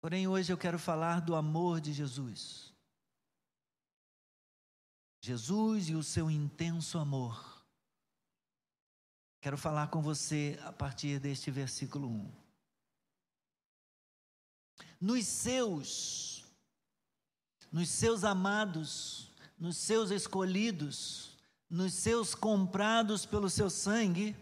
Porém, 0.00 0.26
hoje 0.26 0.52
eu 0.52 0.58
quero 0.58 0.78
falar 0.78 1.20
do 1.20 1.34
amor 1.34 1.80
de 1.80 1.92
Jesus. 1.92 2.72
Jesus 5.20 5.88
e 5.88 5.94
o 5.94 6.02
seu 6.02 6.30
intenso 6.30 6.98
amor. 6.98 7.62
Quero 9.40 9.56
falar 9.56 9.88
com 9.88 10.02
você 10.02 10.58
a 10.64 10.72
partir 10.72 11.20
deste 11.20 11.50
versículo 11.50 12.08
1. 12.08 12.32
Nos 15.00 15.26
seus, 15.26 16.44
nos 17.70 17.88
seus 17.88 18.24
amados, 18.24 19.30
nos 19.58 19.76
seus 19.76 20.10
escolhidos, 20.10 21.31
nos 21.72 21.94
seus 21.94 22.34
comprados 22.34 23.24
pelo 23.24 23.48
seu 23.48 23.70
sangue, 23.70 24.36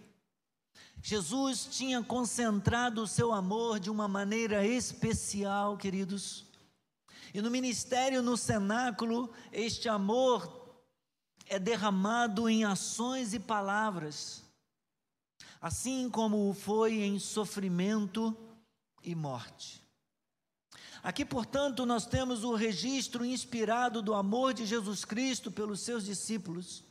Jesus 1.00 1.64
tinha 1.70 2.02
concentrado 2.02 3.02
o 3.02 3.06
seu 3.06 3.32
amor 3.32 3.78
de 3.78 3.88
uma 3.88 4.08
maneira 4.08 4.66
especial, 4.66 5.76
queridos. 5.76 6.44
E 7.32 7.40
no 7.40 7.48
ministério, 7.48 8.20
no 8.20 8.36
cenáculo, 8.36 9.32
este 9.52 9.88
amor 9.88 10.74
é 11.46 11.56
derramado 11.56 12.48
em 12.48 12.64
ações 12.64 13.32
e 13.32 13.38
palavras, 13.38 14.42
assim 15.60 16.10
como 16.10 16.52
foi 16.52 16.94
em 16.94 17.16
sofrimento 17.20 18.36
e 19.04 19.14
morte. 19.14 19.80
Aqui, 21.00 21.24
portanto, 21.24 21.86
nós 21.86 22.06
temos 22.06 22.42
o 22.42 22.56
registro 22.56 23.24
inspirado 23.24 24.02
do 24.02 24.14
amor 24.14 24.52
de 24.52 24.66
Jesus 24.66 25.04
Cristo 25.04 25.52
pelos 25.52 25.78
seus 25.78 26.04
discípulos. 26.04 26.89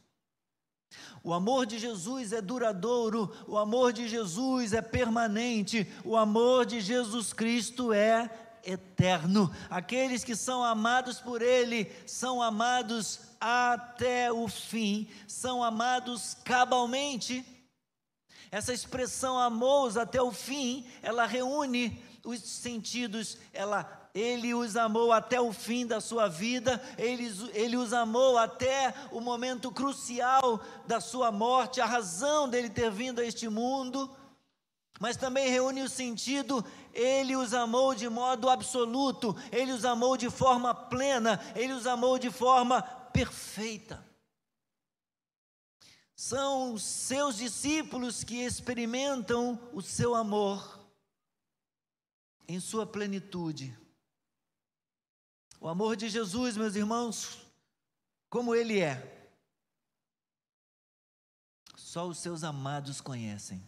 O 1.23 1.33
amor 1.33 1.65
de 1.65 1.77
Jesus 1.77 2.31
é 2.31 2.41
duradouro, 2.41 3.31
o 3.47 3.57
amor 3.57 3.91
de 3.91 4.07
Jesus 4.07 4.73
é 4.73 4.81
permanente, 4.81 5.87
o 6.03 6.15
amor 6.15 6.65
de 6.65 6.79
Jesus 6.79 7.33
Cristo 7.33 7.91
é 7.91 8.29
eterno. 8.63 9.53
Aqueles 9.69 10.23
que 10.23 10.35
são 10.35 10.63
amados 10.63 11.19
por 11.19 11.41
Ele 11.41 11.91
são 12.05 12.41
amados 12.41 13.19
até 13.39 14.31
o 14.31 14.47
fim, 14.47 15.07
são 15.27 15.63
amados 15.63 16.35
cabalmente. 16.43 17.45
Essa 18.51 18.73
expressão 18.73 19.37
amou-os 19.37 19.97
até 19.97 20.21
o 20.21 20.31
fim, 20.31 20.85
ela 21.01 21.25
reúne 21.25 22.03
os 22.25 22.41
sentidos, 22.41 23.37
ela 23.53 23.98
ele 24.13 24.53
os 24.53 24.75
amou 24.75 25.11
até 25.11 25.39
o 25.39 25.53
fim 25.53 25.85
da 25.85 26.01
sua 26.01 26.27
vida, 26.27 26.81
ele, 26.97 27.31
ele 27.53 27.77
os 27.77 27.93
amou 27.93 28.37
até 28.37 28.93
o 29.11 29.21
momento 29.21 29.71
crucial 29.71 30.61
da 30.87 30.99
sua 30.99 31.31
morte, 31.31 31.79
a 31.79 31.85
razão 31.85 32.49
dele 32.49 32.69
ter 32.69 32.89
vindo 32.89 33.19
a 33.19 33.25
este 33.25 33.47
mundo, 33.47 34.09
mas 34.99 35.15
também 35.15 35.49
reúne 35.49 35.81
o 35.81 35.89
sentido, 35.89 36.65
ele 36.93 37.35
os 37.35 37.53
amou 37.53 37.95
de 37.95 38.09
modo 38.09 38.49
absoluto, 38.49 39.35
ele 39.51 39.71
os 39.71 39.85
amou 39.85 40.17
de 40.17 40.29
forma 40.29 40.73
plena, 40.73 41.39
ele 41.55 41.73
os 41.73 41.87
amou 41.87 42.19
de 42.19 42.29
forma 42.29 42.81
perfeita. 42.81 44.05
São 46.15 46.77
seus 46.77 47.37
discípulos 47.37 48.25
que 48.25 48.43
experimentam 48.43 49.57
o 49.71 49.81
seu 49.81 50.13
amor 50.13 50.77
em 52.45 52.59
sua 52.59 52.85
plenitude. 52.85 53.77
O 55.59 55.67
amor 55.67 55.97
de 55.97 56.07
Jesus, 56.07 56.55
meus 56.55 56.75
irmãos, 56.75 57.45
como 58.29 58.55
ele 58.55 58.79
é, 58.79 59.19
só 61.75 62.07
os 62.07 62.19
seus 62.19 62.43
amados 62.43 63.01
conhecem. 63.01 63.61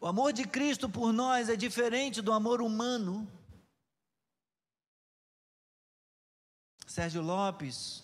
O 0.00 0.06
amor 0.06 0.32
de 0.32 0.46
Cristo 0.46 0.88
por 0.88 1.12
nós 1.12 1.48
é 1.48 1.56
diferente 1.56 2.22
do 2.22 2.32
amor 2.32 2.62
humano. 2.62 3.30
Sérgio 6.86 7.22
Lopes, 7.22 8.02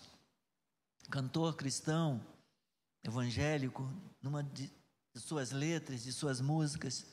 cantor 1.09 1.55
cristão, 1.55 2.25
evangélico, 3.03 3.83
numa 4.21 4.43
de 4.43 4.71
suas 5.15 5.51
letras, 5.51 6.03
de 6.03 6.13
suas 6.13 6.39
músicas, 6.39 7.05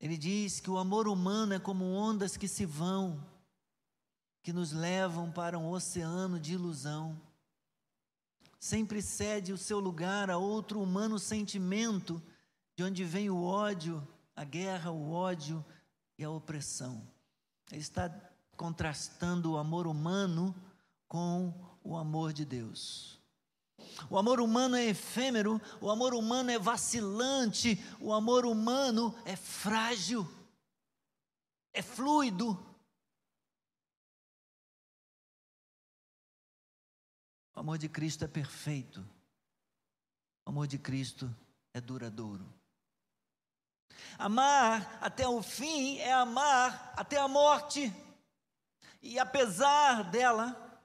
ele 0.00 0.16
diz 0.16 0.60
que 0.60 0.70
o 0.70 0.78
amor 0.78 1.06
humano 1.06 1.52
é 1.52 1.58
como 1.58 1.84
ondas 1.84 2.36
que 2.36 2.48
se 2.48 2.64
vão, 2.64 3.22
que 4.42 4.52
nos 4.52 4.72
levam 4.72 5.30
para 5.30 5.58
um 5.58 5.68
oceano 5.68 6.40
de 6.40 6.54
ilusão. 6.54 7.20
Sempre 8.58 9.02
cede 9.02 9.52
o 9.52 9.58
seu 9.58 9.78
lugar 9.78 10.30
a 10.30 10.38
outro 10.38 10.80
humano 10.80 11.18
sentimento, 11.18 12.22
de 12.74 12.82
onde 12.82 13.04
vem 13.04 13.28
o 13.28 13.42
ódio, 13.44 14.06
a 14.34 14.42
guerra, 14.42 14.90
o 14.90 15.10
ódio 15.10 15.62
e 16.16 16.24
a 16.24 16.30
opressão. 16.30 17.06
Ele 17.70 17.82
está 17.82 18.08
contrastando 18.56 19.52
o 19.52 19.58
amor 19.58 19.86
humano 19.86 20.54
com 21.06 21.52
o 21.84 21.94
amor 21.94 22.32
de 22.32 22.46
Deus. 22.46 23.19
O 24.08 24.18
amor 24.18 24.40
humano 24.40 24.76
é 24.76 24.86
efêmero, 24.86 25.60
o 25.80 25.90
amor 25.90 26.14
humano 26.14 26.50
é 26.50 26.58
vacilante, 26.58 27.78
o 28.00 28.12
amor 28.12 28.44
humano 28.46 29.14
é 29.24 29.36
frágil, 29.36 30.26
é 31.72 31.82
fluido. 31.82 32.58
O 37.54 37.60
amor 37.60 37.78
de 37.78 37.88
Cristo 37.88 38.24
é 38.24 38.28
perfeito, 38.28 39.00
o 40.46 40.50
amor 40.50 40.66
de 40.66 40.78
Cristo 40.78 41.34
é 41.74 41.80
duradouro. 41.80 42.52
Amar 44.18 44.98
até 45.00 45.28
o 45.28 45.42
fim 45.42 45.98
é 45.98 46.12
amar 46.12 46.94
até 46.96 47.18
a 47.18 47.28
morte, 47.28 47.92
e 49.02 49.18
apesar 49.18 50.10
dela, 50.10 50.80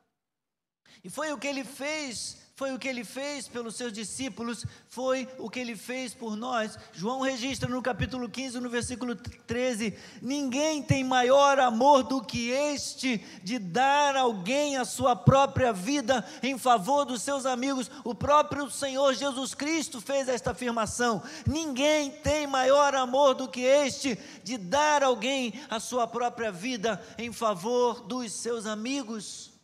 e 1.04 1.10
foi 1.10 1.32
o 1.32 1.38
que 1.38 1.48
ele 1.48 1.64
fez 1.64 2.45
foi 2.56 2.74
o 2.74 2.80
que 2.80 2.88
ele 2.88 3.04
fez 3.04 3.50
pelos 3.50 3.76
seus 3.76 3.92
discípulos, 3.92 4.66
foi 4.88 5.28
o 5.38 5.50
que 5.50 5.60
ele 5.60 5.76
fez 5.76 6.14
por 6.14 6.38
nós. 6.38 6.80
João 6.94 7.20
registra 7.20 7.68
no 7.68 7.82
capítulo 7.82 8.30
15, 8.30 8.62
no 8.62 8.70
versículo 8.70 9.14
13: 9.14 9.94
Ninguém 10.22 10.82
tem 10.82 11.04
maior 11.04 11.60
amor 11.60 12.04
do 12.04 12.24
que 12.24 12.52
este, 12.52 13.18
de 13.44 13.60
dar 13.60 14.16
alguém 14.16 14.78
a 14.78 14.86
sua 14.86 15.18
própria 15.18 15.74
vida 15.74 16.26
em 16.42 16.58
favor 16.58 17.04
dos 17.04 17.22
seus 17.22 17.46
amigos. 17.46 17.92
O 18.06 18.16
próprio 18.16 18.72
Senhor 18.72 19.14
Jesus 19.14 19.54
Cristo 19.54 20.00
fez 20.00 20.30
esta 20.30 20.52
afirmação: 20.52 21.22
Ninguém 21.46 22.10
tem 22.10 22.48
maior 22.48 22.96
amor 22.96 23.34
do 23.34 23.50
que 23.50 23.62
este, 23.62 24.18
de 24.46 24.58
dar 24.58 25.04
alguém 25.04 25.62
a 25.70 25.78
sua 25.82 26.08
própria 26.08 26.54
vida 26.54 27.06
em 27.18 27.34
favor 27.34 28.00
dos 28.00 28.32
seus 28.32 28.66
amigos. 28.66 29.55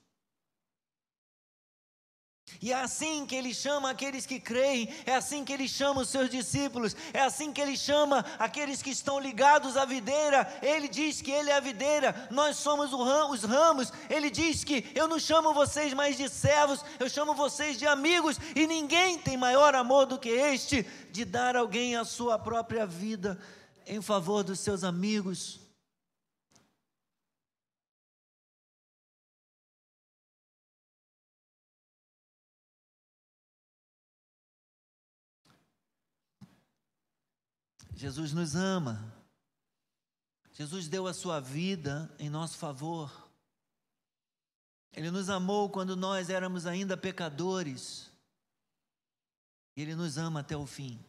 E 2.60 2.72
é 2.72 2.76
assim 2.76 3.26
que 3.26 3.36
ele 3.36 3.54
chama 3.54 3.90
aqueles 3.90 4.26
que 4.26 4.40
creem, 4.40 4.90
é 5.06 5.16
assim 5.16 5.44
que 5.44 5.54
ele 5.54 5.68
chama 5.68 6.02
os 6.02 6.10
seus 6.10 6.30
discípulos, 6.30 6.96
é 7.14 7.22
assim 7.22 7.52
que 7.52 7.62
ele 7.62 7.78
chama 7.78 8.26
aqueles 8.38 8.82
que 8.82 8.90
estão 8.90 9.20
ligados 9.20 9.78
à 9.78 9.86
videira. 9.86 10.52
Ele 10.62 10.88
diz 10.88 11.22
que 11.22 11.32
ele 11.32 11.50
é 11.50 11.56
a 11.56 11.60
videira, 11.60 12.28
nós 12.30 12.58
somos 12.58 12.92
os 12.94 13.44
ramos. 13.44 13.94
Ele 14.10 14.30
diz 14.30 14.64
que 14.64 14.92
eu 14.94 15.08
não 15.08 15.20
chamo 15.20 15.54
vocês 15.54 15.94
mais 15.94 16.18
de 16.18 16.28
servos, 16.28 16.84
eu 17.00 17.10
chamo 17.10 17.34
vocês 17.34 17.78
de 17.78 17.88
amigos, 17.88 18.38
e 18.56 18.68
ninguém 18.68 19.18
tem 19.18 19.38
maior 19.38 19.76
amor 19.76 20.06
do 20.06 20.20
que 20.20 20.30
este 20.30 20.86
de 21.12 21.24
dar 21.24 21.56
alguém 21.56 21.96
a 21.96 22.04
sua 22.04 22.38
própria 22.38 22.86
vida 22.86 23.40
em 23.86 24.02
favor 24.02 24.44
dos 24.44 24.60
seus 24.60 24.84
amigos. 24.84 25.61
Jesus 38.02 38.34
nos 38.34 38.56
ama. 38.56 39.14
Jesus 40.54 40.88
deu 40.88 41.06
a 41.06 41.14
sua 41.14 41.40
vida 41.40 42.12
em 42.18 42.32
nosso 42.32 42.58
favor. 42.58 43.32
Ele 44.92 45.12
nos 45.12 45.30
amou 45.30 45.70
quando 45.70 45.96
nós 45.96 46.32
éramos 46.32 46.66
ainda 46.66 46.98
pecadores. 46.98 48.10
Ele 49.76 49.94
nos 49.94 50.18
ama 50.18 50.40
até 50.40 50.58
o 50.58 50.66
fim. 50.66 51.00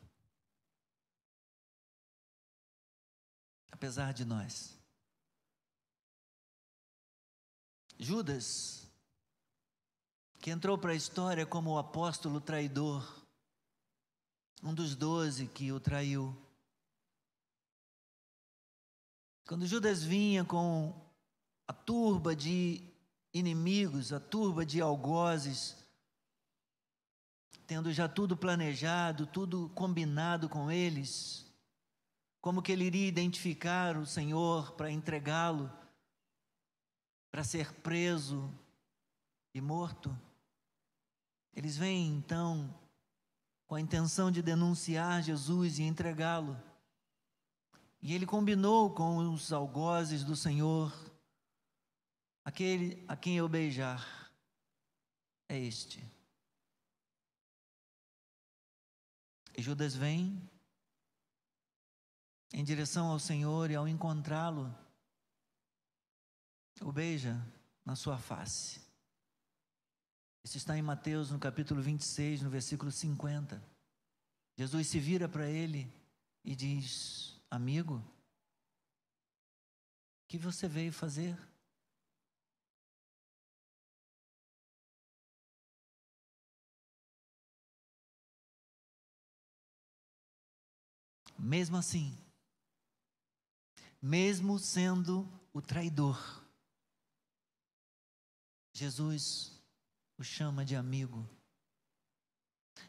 Apesar 3.71 4.13
de 4.13 4.27
nós. 4.27 4.79
Judas, 7.99 8.87
que 10.43 10.51
entrou 10.51 10.77
para 10.77 10.93
a 10.93 10.97
história 10.97 11.47
como 11.47 11.71
o 11.71 11.79
apóstolo 11.79 12.39
traidor, 12.39 13.25
um 14.63 14.75
dos 14.75 14.95
doze 14.95 15.47
que 15.47 15.73
o 15.73 15.81
traiu. 15.81 16.42
Quando 19.47 19.67
Judas 19.67 20.03
vinha 20.03 20.45
com 20.45 20.95
a 21.67 21.73
turba 21.73 22.35
de 22.35 22.83
inimigos, 23.35 24.13
a 24.13 24.21
turba 24.21 24.65
de 24.65 24.81
algozes, 24.81 25.77
tendo 27.67 27.93
já 27.93 28.09
tudo 28.09 28.37
planejado, 28.37 29.27
tudo 29.27 29.71
combinado 29.71 30.49
com 30.49 30.71
eles, 30.71 31.47
como 32.41 32.63
que 32.63 32.73
ele 32.73 32.85
iria 32.85 33.09
identificar 33.09 33.97
o 33.97 34.05
Senhor 34.05 34.73
para 34.73 34.91
entregá-lo, 34.91 35.71
para 37.31 37.45
ser 37.45 37.73
preso 37.75 38.53
e 39.55 39.61
morto. 39.61 40.15
Eles 41.55 41.77
vêm 41.77 42.09
então 42.09 42.75
com 43.67 43.75
a 43.75 43.81
intenção 43.81 44.31
de 44.31 44.43
denunciar 44.43 45.23
Jesus 45.23 45.79
e 45.79 45.83
entregá-lo. 45.83 46.61
E 48.03 48.13
ele 48.13 48.27
combinou 48.27 48.93
com 48.93 49.33
os 49.33 49.53
algozes 49.53 50.25
do 50.25 50.35
Senhor: 50.35 50.93
aquele 52.45 53.05
a 53.07 53.17
quem 53.17 53.37
eu 53.37 53.49
beijar 53.49 54.33
é 55.49 55.59
este. 55.59 56.05
E 59.57 59.63
Judas 59.63 59.95
vem 59.95 60.51
em 62.53 62.65
direção 62.65 63.07
ao 63.09 63.19
Senhor 63.19 63.71
e 63.71 63.77
ao 63.77 63.87
encontrá-lo, 63.87 64.75
o 66.81 66.93
beija 66.93 67.41
na 67.85 67.95
sua 67.95 68.19
face. 68.19 68.81
Isso 70.45 70.57
está 70.57 70.77
em 70.77 70.83
Mateus, 70.83 71.31
no 71.31 71.39
capítulo 71.39 71.81
26, 71.81 72.43
no 72.43 72.51
versículo 72.51 72.91
50. 72.91 73.63
Jesus 74.59 74.89
se 74.89 74.99
vira 74.99 75.29
para 75.29 75.49
ele 75.49 75.91
e 76.45 76.57
diz: 76.57 77.32
Amigo, 77.53 77.97
o 77.97 78.03
que 80.27 80.39
você 80.39 80.67
veio 80.67 80.91
fazer? 80.91 81.39
Mesmo 91.39 91.77
assim, 91.77 92.19
mesmo 94.01 94.59
sendo 94.59 95.29
o 95.53 95.61
traidor, 95.61 96.43
Jesus 98.73 99.63
o 100.17 100.25
chama 100.25 100.65
de 100.65 100.75
amigo, 100.75 101.29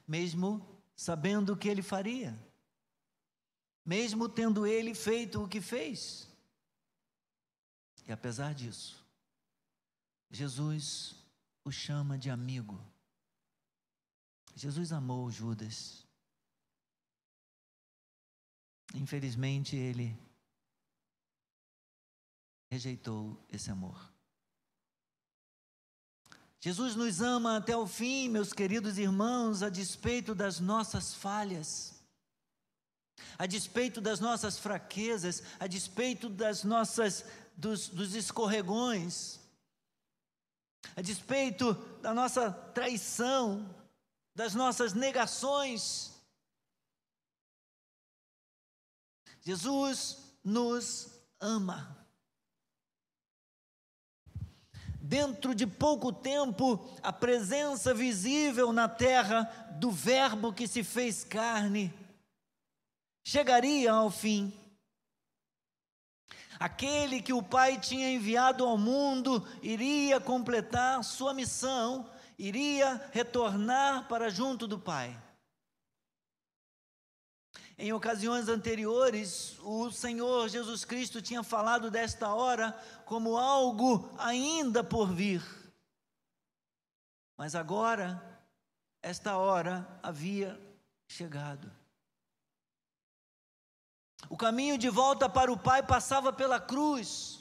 mesmo 0.08 0.82
sabendo 0.95 1.52
o 1.52 1.58
que 1.58 1.67
ele 1.67 1.82
faria, 1.82 2.34
mesmo 3.86 4.30
tendo 4.30 4.65
ele 4.65 4.93
feito 4.93 5.43
o 5.43 5.48
que 5.48 5.62
fez. 5.62 6.28
E 8.08 8.12
apesar 8.12 8.54
disso, 8.54 9.04
Jesus 10.30 11.15
o 11.63 11.72
chama 11.72 12.17
de 12.17 12.30
amigo. 12.30 12.80
Jesus 14.56 14.91
amou 14.91 15.32
Judas. 15.32 16.06
Infelizmente, 18.93 19.76
ele 19.76 20.17
rejeitou 22.69 23.38
esse 23.52 23.72
amor. 23.72 24.12
Jesus 26.60 26.96
nos 26.96 27.22
ama 27.22 27.58
até 27.58 27.76
o 27.76 27.86
fim, 27.86 28.30
meus 28.30 28.54
queridos 28.54 28.98
irmãos, 28.98 29.62
a 29.62 29.69
despeito 29.69 30.34
das 30.34 30.60
nossas 30.60 31.13
falhas, 31.13 31.92
a 33.38 33.45
despeito 33.45 34.02
das 34.02 34.19
nossas 34.19 34.58
fraquezas, 34.58 35.43
a 35.60 35.67
despeito 35.67 36.30
das 36.30 36.63
nossas 36.63 37.26
dos, 37.56 37.89
dos 37.89 38.15
escorregões, 38.15 39.39
a 40.95 41.02
despeito 41.02 41.73
da 42.02 42.13
nossa 42.13 42.52
traição, 42.52 43.73
das 44.36 44.54
nossas 44.54 44.93
negações. 44.93 46.12
Jesus 49.41 50.17
nos 50.43 51.10
ama. 51.39 52.04
dentro 55.06 55.54
de 55.54 55.67
pouco 55.67 56.13
tempo, 56.13 56.89
a 57.04 57.12
presença 57.12 57.93
visível 57.93 58.71
na 58.71 58.88
terra 58.88 59.43
do 59.73 59.91
Verbo 59.91 60.54
que 60.54 60.65
se 60.65 60.82
fez 60.82 61.26
carne 61.26 61.93
chegaria 63.24 63.92
ao 63.92 64.12
fim. 64.12 64.54
Aquele 66.60 67.22
que 67.22 67.34
o 67.34 67.42
Pai 67.42 67.80
tinha 67.80 68.12
enviado 68.12 68.64
ao 68.64 68.78
mundo 68.78 69.46
iria 69.62 70.20
completar 70.20 71.04
sua 71.04 71.34
missão, 71.34 72.10
iria 72.38 73.10
retornar 73.12 74.08
para 74.08 74.30
junto 74.30 74.68
do 74.68 74.80
Pai. 74.80 75.20
Em 77.78 77.92
ocasiões 77.92 78.48
anteriores, 78.48 79.58
o 79.60 79.92
Senhor 79.92 80.48
Jesus 80.48 80.86
Cristo 80.86 81.22
tinha 81.22 81.44
falado 81.44 81.90
desta 81.90 82.34
hora 82.34 82.72
como 83.06 83.36
algo 83.36 84.14
ainda 84.18 84.84
por 84.84 85.12
vir. 85.12 85.44
Mas 87.36 87.56
agora, 87.56 88.22
esta 89.02 89.38
hora 89.38 89.88
havia 90.04 90.58
chegado. 91.08 91.83
O 94.30 94.38
caminho 94.38 94.78
de 94.78 94.90
volta 94.90 95.30
para 95.30 95.52
o 95.52 95.58
Pai 95.58 95.86
passava 95.86 96.32
pela 96.32 96.60
cruz. 96.60 97.40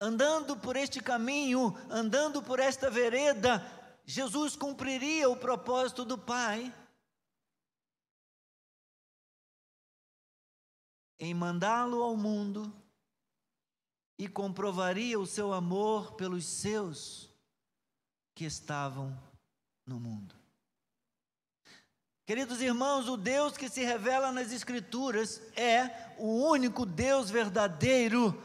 Andando 0.00 0.56
por 0.56 0.76
este 0.76 1.00
caminho, 1.02 1.74
andando 1.90 2.42
por 2.42 2.60
esta 2.60 2.90
vereda, 2.90 3.64
Jesus 4.04 4.54
cumpriria 4.54 5.28
o 5.28 5.36
propósito 5.36 6.04
do 6.04 6.18
Pai 6.18 6.72
em 11.18 11.32
mandá-lo 11.32 12.02
ao 12.02 12.16
mundo 12.16 12.72
e 14.18 14.28
comprovaria 14.28 15.18
o 15.18 15.26
seu 15.26 15.52
amor 15.52 16.14
pelos 16.14 16.44
seus 16.44 17.30
que 18.34 18.44
estavam 18.44 19.16
no 19.86 19.98
mundo. 19.98 20.45
Queridos 22.26 22.60
irmãos, 22.60 23.08
o 23.08 23.16
Deus 23.16 23.56
que 23.56 23.68
se 23.68 23.84
revela 23.84 24.32
nas 24.32 24.50
Escrituras 24.50 25.40
é 25.54 25.88
o 26.18 26.48
único 26.48 26.84
Deus 26.84 27.30
verdadeiro 27.30 28.36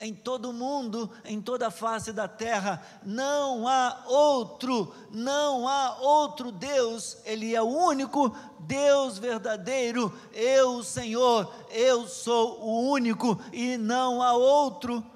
em 0.00 0.12
todo 0.12 0.50
o 0.50 0.52
mundo, 0.52 1.08
em 1.24 1.40
toda 1.40 1.68
a 1.68 1.70
face 1.70 2.12
da 2.12 2.26
terra, 2.26 2.82
não 3.04 3.68
há 3.68 4.02
outro, 4.08 4.92
não 5.12 5.68
há 5.68 5.96
outro 6.00 6.50
Deus, 6.50 7.18
Ele 7.24 7.54
é 7.54 7.62
o 7.62 7.68
único 7.68 8.36
Deus 8.58 9.16
verdadeiro, 9.16 10.12
eu, 10.32 10.82
Senhor, 10.82 11.54
eu 11.70 12.08
sou 12.08 12.60
o 12.64 12.90
único 12.90 13.40
e 13.52 13.76
não 13.76 14.20
há 14.20 14.32
outro. 14.32 15.06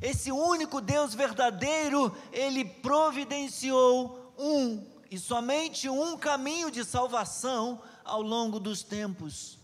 Esse 0.00 0.32
único 0.32 0.80
Deus 0.80 1.12
verdadeiro, 1.12 2.16
Ele 2.32 2.64
providenciou 2.64 4.32
um 4.38 4.91
e 5.12 5.18
somente 5.18 5.90
um 5.90 6.16
caminho 6.16 6.70
de 6.70 6.82
salvação 6.82 7.82
ao 8.02 8.22
longo 8.22 8.58
dos 8.58 8.82
tempos. 8.82 9.58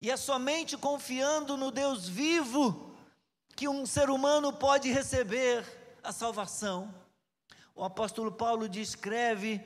E 0.00 0.12
é 0.12 0.16
somente 0.16 0.76
confiando 0.76 1.56
no 1.56 1.72
Deus 1.72 2.08
vivo 2.08 2.94
que 3.56 3.66
um 3.66 3.84
ser 3.84 4.10
humano 4.10 4.52
pode 4.52 4.92
receber 4.92 5.64
a 6.04 6.12
salvação. 6.12 6.94
O 7.74 7.82
apóstolo 7.82 8.30
Paulo 8.30 8.68
descreve, 8.68 9.60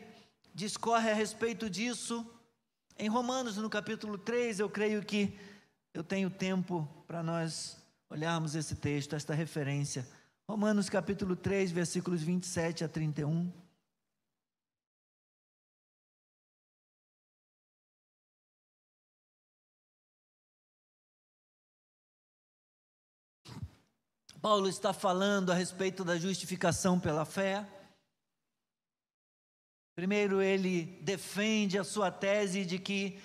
discorre 0.54 1.10
a 1.10 1.14
respeito 1.14 1.68
disso 1.68 2.26
em 2.98 3.10
Romanos, 3.10 3.58
no 3.58 3.68
capítulo 3.68 4.16
3. 4.16 4.58
Eu 4.58 4.70
creio 4.70 5.04
que 5.04 5.38
eu 5.92 6.02
tenho 6.02 6.30
tempo 6.30 6.88
para 7.06 7.22
nós 7.22 7.76
olharmos 8.08 8.54
esse 8.54 8.74
texto, 8.74 9.14
esta 9.14 9.34
referência. 9.34 10.08
Romanos, 10.48 10.88
capítulo 10.88 11.36
3, 11.36 11.70
versículos 11.70 12.22
27 12.22 12.84
a 12.84 12.88
31. 12.88 13.67
Paulo 24.40 24.68
está 24.68 24.92
falando 24.92 25.50
a 25.50 25.54
respeito 25.54 26.04
da 26.04 26.16
justificação 26.16 26.98
pela 26.98 27.24
fé. 27.24 27.66
Primeiro, 29.96 30.40
ele 30.40 31.00
defende 31.02 31.76
a 31.76 31.82
sua 31.82 32.08
tese 32.08 32.64
de 32.64 32.78
que 32.78 33.18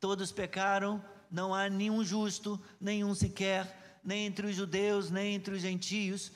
todos 0.00 0.32
pecaram, 0.32 1.04
não 1.30 1.54
há 1.54 1.68
nenhum 1.68 2.02
justo, 2.02 2.58
nenhum 2.80 3.14
sequer, 3.14 4.00
nem 4.02 4.24
entre 4.24 4.46
os 4.46 4.56
judeus, 4.56 5.10
nem 5.10 5.34
entre 5.34 5.54
os 5.54 5.60
gentios, 5.60 6.32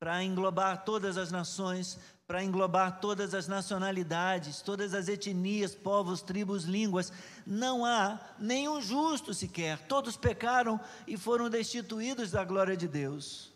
para 0.00 0.24
englobar 0.24 0.82
todas 0.84 1.18
as 1.18 1.30
nações, 1.30 1.98
para 2.26 2.42
englobar 2.42 2.98
todas 2.98 3.34
as 3.34 3.46
nacionalidades, 3.46 4.62
todas 4.62 4.94
as 4.94 5.06
etnias, 5.06 5.74
povos, 5.74 6.22
tribos, 6.22 6.64
línguas. 6.64 7.12
Não 7.46 7.84
há 7.84 8.18
nenhum 8.38 8.80
justo 8.80 9.34
sequer. 9.34 9.78
Todos 9.86 10.16
pecaram 10.16 10.80
e 11.06 11.18
foram 11.18 11.50
destituídos 11.50 12.30
da 12.30 12.42
glória 12.42 12.76
de 12.76 12.88
Deus. 12.88 13.55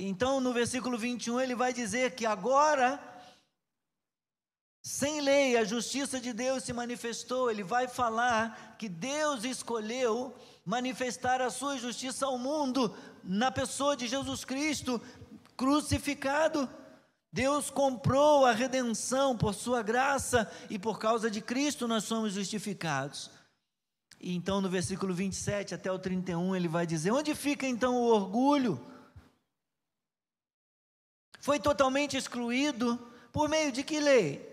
Então, 0.00 0.40
no 0.40 0.52
versículo 0.52 0.96
21, 0.96 1.40
ele 1.40 1.54
vai 1.56 1.72
dizer 1.72 2.14
que 2.14 2.24
agora, 2.24 3.00
sem 4.80 5.20
lei, 5.20 5.56
a 5.56 5.64
justiça 5.64 6.20
de 6.20 6.32
Deus 6.32 6.62
se 6.62 6.72
manifestou. 6.72 7.50
Ele 7.50 7.64
vai 7.64 7.88
falar 7.88 8.76
que 8.78 8.88
Deus 8.88 9.42
escolheu 9.42 10.34
manifestar 10.64 11.40
a 11.40 11.50
sua 11.50 11.78
justiça 11.78 12.26
ao 12.26 12.38
mundo 12.38 12.94
na 13.24 13.50
pessoa 13.50 13.96
de 13.96 14.06
Jesus 14.06 14.44
Cristo 14.44 15.00
crucificado. 15.56 16.68
Deus 17.32 17.68
comprou 17.68 18.46
a 18.46 18.52
redenção 18.52 19.36
por 19.36 19.52
sua 19.52 19.82
graça 19.82 20.50
e 20.70 20.78
por 20.78 20.98
causa 20.98 21.30
de 21.30 21.40
Cristo 21.40 21.88
nós 21.88 22.04
somos 22.04 22.34
justificados. 22.34 23.30
E 24.20 24.34
então 24.34 24.60
no 24.60 24.68
versículo 24.68 25.12
27 25.12 25.74
até 25.74 25.90
o 25.90 25.98
31 25.98 26.54
ele 26.54 26.68
vai 26.68 26.86
dizer: 26.86 27.10
Onde 27.10 27.34
fica 27.34 27.66
então 27.66 27.96
o 27.96 28.06
orgulho? 28.06 28.80
Foi 31.48 31.58
totalmente 31.58 32.14
excluído 32.14 32.98
por 33.32 33.48
meio 33.48 33.72
de 33.72 33.82
que 33.82 33.98
lei? 33.98 34.46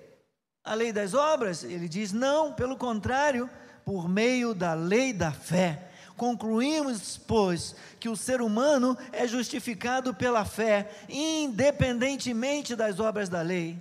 A 0.64 0.74
lei 0.74 0.94
das 0.94 1.14
obras? 1.14 1.62
Ele 1.62 1.90
diz 1.90 2.14
não, 2.14 2.54
pelo 2.54 2.78
contrário, 2.78 3.50
por 3.84 4.08
meio 4.08 4.54
da 4.54 4.74
lei 4.74 5.12
da 5.12 5.30
fé. 5.30 5.92
Concluímos, 6.16 7.18
pois, 7.18 7.76
que 8.00 8.08
o 8.08 8.16
ser 8.16 8.42
humano 8.42 8.98
é 9.12 9.28
justificado 9.28 10.14
pela 10.14 10.46
fé, 10.46 10.90
independentemente 11.10 12.78
das 12.78 12.98
obras 12.98 13.28
da 13.28 13.42
lei. 13.42 13.78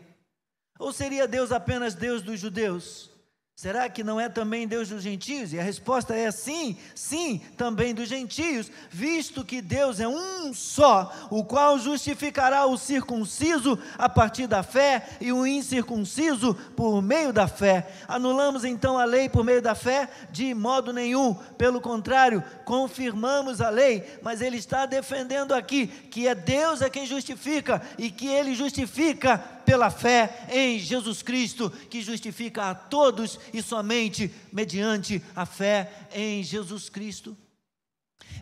Ou 0.77 0.93
seria 0.93 1.29
Deus 1.29 1.53
apenas 1.53 1.95
Deus 1.95 2.21
dos 2.21 2.41
judeus? 2.41 3.14
Será 3.57 3.89
que 3.89 4.03
não 4.03 4.21
é 4.21 4.29
também 4.29 4.67
Deus 4.67 4.89
dos 4.89 5.01
gentios? 5.01 5.53
E 5.53 5.61
a 5.61 5.63
resposta 5.63 6.13
é 6.13 6.29
sim, 6.33 6.77
sim, 6.93 7.41
também 7.57 7.95
dos 7.95 8.09
gentios, 8.09 8.69
visto 8.91 9.45
que 9.45 9.63
Deus 9.63 10.01
é 10.01 10.09
um 10.09 10.53
só, 10.53 11.29
o 11.31 11.45
qual 11.45 11.79
justificará 11.79 12.67
o 12.67 12.77
circunciso 12.77 13.79
a 13.97 14.09
partir 14.09 14.49
da 14.49 14.65
fé 14.65 15.07
e 15.21 15.33
o 15.33 15.47
incircunciso 15.47 16.53
por 16.75 17.01
meio 17.01 17.33
da 17.33 17.47
fé. 17.47 17.89
Anulamos 18.09 18.65
então 18.65 18.99
a 18.99 19.05
lei 19.05 19.29
por 19.29 19.45
meio 19.45 19.63
da 19.63 19.77
fé? 19.77 20.09
De 20.33 20.53
modo 20.53 20.93
nenhum, 20.93 21.33
pelo 21.57 21.81
contrário, 21.81 22.43
confirmamos 22.65 23.61
a 23.61 23.71
lei, 23.71 24.19
mas 24.21 24.41
ele 24.41 24.57
está 24.57 24.85
defendendo 24.85 25.53
aqui 25.53 25.87
que 25.87 26.27
é 26.27 26.35
Deus 26.35 26.83
é 26.83 26.91
quem 26.91 27.07
justifica 27.07 27.81
e 27.97 28.11
que 28.11 28.27
ele 28.27 28.53
justifica 28.53 29.39
pela 29.65 29.91
fé 29.91 30.47
em 30.51 30.79
Jesus 30.79 31.23
Cristo, 31.23 31.71
que 31.91 32.03
justifica 32.03 32.71
a 32.71 32.75
todos 32.75 33.39
e 33.53 33.63
somente 33.63 34.33
mediante 34.53 35.23
a 35.35 35.47
fé 35.47 36.09
em 36.13 36.43
Jesus 36.43 36.89
Cristo. 36.89 37.37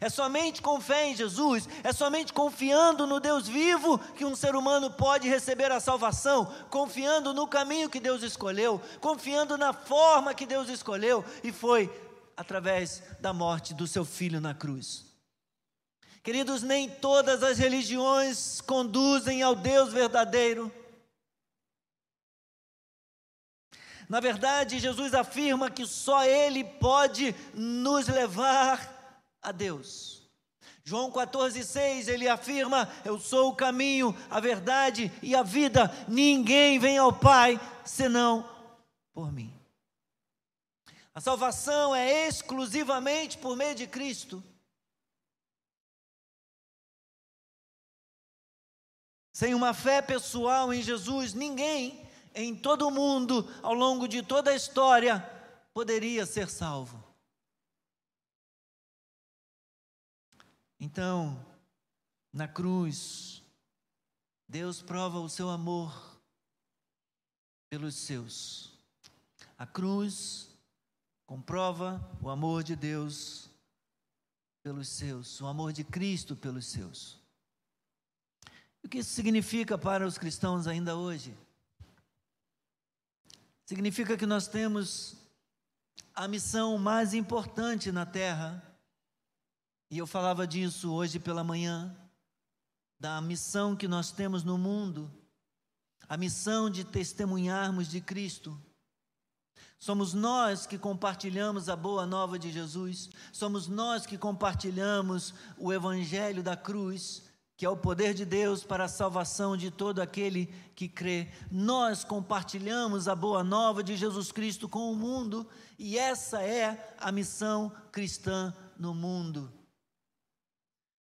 É 0.00 0.08
somente 0.08 0.60
com 0.60 0.80
fé 0.80 1.08
em 1.08 1.16
Jesus, 1.16 1.68
é 1.84 1.92
somente 1.92 2.32
confiando 2.32 3.06
no 3.06 3.20
Deus 3.20 3.46
vivo 3.46 3.98
que 4.16 4.24
um 4.24 4.34
ser 4.34 4.56
humano 4.56 4.90
pode 4.90 5.28
receber 5.28 5.70
a 5.70 5.80
salvação, 5.80 6.52
confiando 6.70 7.32
no 7.32 7.46
caminho 7.46 7.88
que 7.88 8.00
Deus 8.00 8.22
escolheu, 8.22 8.80
confiando 9.00 9.56
na 9.56 9.72
forma 9.72 10.34
que 10.34 10.46
Deus 10.46 10.68
escolheu, 10.68 11.24
e 11.44 11.52
foi 11.52 11.90
através 12.36 13.02
da 13.20 13.32
morte 13.32 13.74
do 13.74 13.86
seu 13.86 14.04
filho 14.04 14.40
na 14.40 14.54
cruz. 14.54 15.04
Queridos, 16.22 16.62
nem 16.62 16.88
todas 16.88 17.42
as 17.42 17.58
religiões 17.58 18.60
conduzem 18.60 19.42
ao 19.42 19.54
Deus 19.54 19.92
verdadeiro. 19.92 20.72
Na 24.12 24.20
verdade, 24.20 24.78
Jesus 24.78 25.14
afirma 25.14 25.70
que 25.70 25.86
só 25.86 26.22
Ele 26.22 26.62
pode 26.62 27.34
nos 27.54 28.06
levar 28.08 29.16
a 29.40 29.50
Deus. 29.50 30.30
João 30.84 31.10
14,6 31.10 32.08
ele 32.08 32.28
afirma: 32.28 32.92
Eu 33.06 33.18
sou 33.18 33.48
o 33.48 33.56
caminho, 33.56 34.14
a 34.28 34.38
verdade 34.38 35.10
e 35.22 35.34
a 35.34 35.42
vida, 35.42 35.90
ninguém 36.06 36.78
vem 36.78 36.98
ao 36.98 37.10
Pai 37.10 37.58
senão 37.86 38.46
por 39.14 39.32
mim. 39.32 39.50
A 41.14 41.20
salvação 41.22 41.96
é 41.96 42.28
exclusivamente 42.28 43.38
por 43.38 43.56
meio 43.56 43.74
de 43.74 43.86
Cristo. 43.86 44.44
Sem 49.32 49.54
uma 49.54 49.72
fé 49.72 50.02
pessoal 50.02 50.70
em 50.70 50.82
Jesus, 50.82 51.32
ninguém 51.32 52.01
em 52.34 52.54
todo 52.54 52.86
o 52.86 52.90
mundo, 52.90 53.48
ao 53.62 53.74
longo 53.74 54.06
de 54.06 54.22
toda 54.22 54.50
a 54.50 54.54
história, 54.54 55.20
poderia 55.72 56.26
ser 56.26 56.48
salvo. 56.48 57.02
Então, 60.78 61.44
na 62.32 62.48
cruz, 62.48 63.42
Deus 64.48 64.82
prova 64.82 65.20
o 65.20 65.28
seu 65.28 65.48
amor 65.48 66.20
pelos 67.70 67.94
seus. 67.94 68.72
A 69.56 69.66
cruz 69.66 70.50
comprova 71.26 72.00
o 72.20 72.28
amor 72.28 72.62
de 72.62 72.74
Deus 72.74 73.48
pelos 74.62 74.88
seus, 74.88 75.40
o 75.40 75.46
amor 75.46 75.72
de 75.72 75.84
Cristo 75.84 76.36
pelos 76.36 76.66
seus. 76.66 77.20
O 78.82 78.88
que 78.88 78.98
isso 78.98 79.10
significa 79.10 79.78
para 79.78 80.06
os 80.06 80.18
cristãos 80.18 80.66
ainda 80.66 80.96
hoje? 80.96 81.36
Significa 83.64 84.16
que 84.16 84.26
nós 84.26 84.48
temos 84.48 85.16
a 86.14 86.28
missão 86.28 86.76
mais 86.78 87.14
importante 87.14 87.90
na 87.90 88.04
terra, 88.04 88.62
e 89.90 89.98
eu 89.98 90.06
falava 90.06 90.46
disso 90.46 90.92
hoje 90.92 91.18
pela 91.18 91.44
manhã, 91.44 91.96
da 92.98 93.20
missão 93.20 93.74
que 93.74 93.88
nós 93.88 94.10
temos 94.10 94.44
no 94.44 94.58
mundo, 94.58 95.10
a 96.08 96.16
missão 96.16 96.68
de 96.68 96.84
testemunharmos 96.84 97.88
de 97.88 98.00
Cristo. 98.00 98.60
Somos 99.78 100.14
nós 100.14 100.66
que 100.66 100.78
compartilhamos 100.78 101.68
a 101.68 101.74
boa 101.74 102.06
nova 102.06 102.38
de 102.38 102.52
Jesus, 102.52 103.10
somos 103.32 103.66
nós 103.66 104.06
que 104.06 104.16
compartilhamos 104.16 105.34
o 105.58 105.72
evangelho 105.72 106.42
da 106.42 106.56
cruz, 106.56 107.22
que 107.56 107.66
é 107.66 107.68
o 107.68 107.76
poder 107.76 108.14
de 108.14 108.24
Deus 108.24 108.64
para 108.64 108.84
a 108.84 108.88
salvação 108.88 109.56
de 109.56 109.70
todo 109.70 110.00
aquele 110.00 110.46
que 110.74 110.88
crê. 110.88 111.28
Nós 111.50 112.02
compartilhamos 112.02 113.06
a 113.08 113.14
boa 113.14 113.44
nova 113.44 113.82
de 113.82 113.96
Jesus 113.96 114.32
Cristo 114.32 114.68
com 114.68 114.90
o 114.90 114.96
mundo 114.96 115.48
e 115.78 115.98
essa 115.98 116.42
é 116.42 116.94
a 116.98 117.12
missão 117.12 117.70
cristã 117.90 118.54
no 118.78 118.94
mundo. 118.94 119.52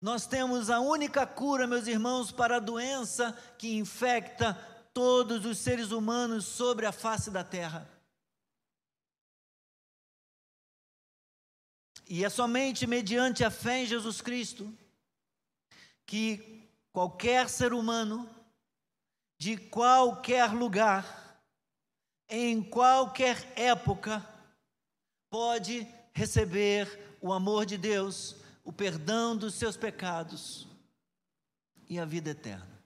Nós 0.02 0.26
temos 0.26 0.70
a 0.70 0.80
única 0.80 1.28
cura, 1.28 1.68
meus 1.68 1.86
irmãos, 1.86 2.32
para 2.32 2.58
a 2.58 2.60
doença 2.60 3.38
que 3.58 3.78
infecta 3.78 4.56
todos 4.94 5.46
os 5.46 5.60
seres 5.60 5.92
humanos 5.92 6.46
sobre 6.46 6.86
a 6.86 6.92
face 6.92 7.30
da 7.30 7.44
terra. 7.44 7.88
E 12.10 12.26
é 12.26 12.30
somente 12.30 12.86
mediante 12.86 13.44
a 13.44 13.52
fé 13.52 13.84
em 13.84 13.86
Jesus 13.86 14.22
Cristo 14.22 14.76
que 16.06 16.70
qualquer 16.92 17.50
ser 17.50 17.74
humano, 17.74 18.30
de 19.38 19.58
qualquer 19.58 20.54
lugar, 20.54 21.42
em 22.30 22.64
qualquer 22.64 23.52
época, 23.58 24.26
pode 25.30 25.88
receber 26.14 27.18
o 27.22 27.32
amor 27.32 27.66
de 27.66 27.78
Deus, 27.78 28.36
o 28.64 28.72
perdão 28.72 29.36
dos 29.36 29.56
seus 29.56 29.78
pecados 29.78 30.68
e 31.90 32.00
a 32.00 32.06
vida 32.06 32.32
eterna. 32.32 32.82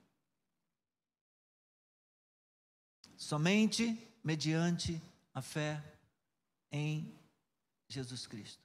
Somente 3.17 3.97
mediante 4.23 5.01
a 5.33 5.41
fé 5.41 5.83
em 6.71 7.17
Jesus 7.87 8.27
Cristo. 8.27 8.64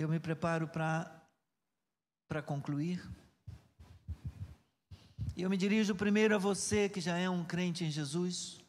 Eu 0.00 0.08
me 0.08 0.20
preparo 0.20 0.68
para 0.68 2.40
concluir. 2.46 3.04
E 5.34 5.42
eu 5.42 5.50
me 5.50 5.56
dirijo 5.56 5.92
primeiro 5.92 6.36
a 6.36 6.38
você 6.38 6.88
que 6.88 7.00
já 7.00 7.18
é 7.18 7.28
um 7.28 7.44
crente 7.44 7.82
em 7.82 7.90
Jesus, 7.90 8.60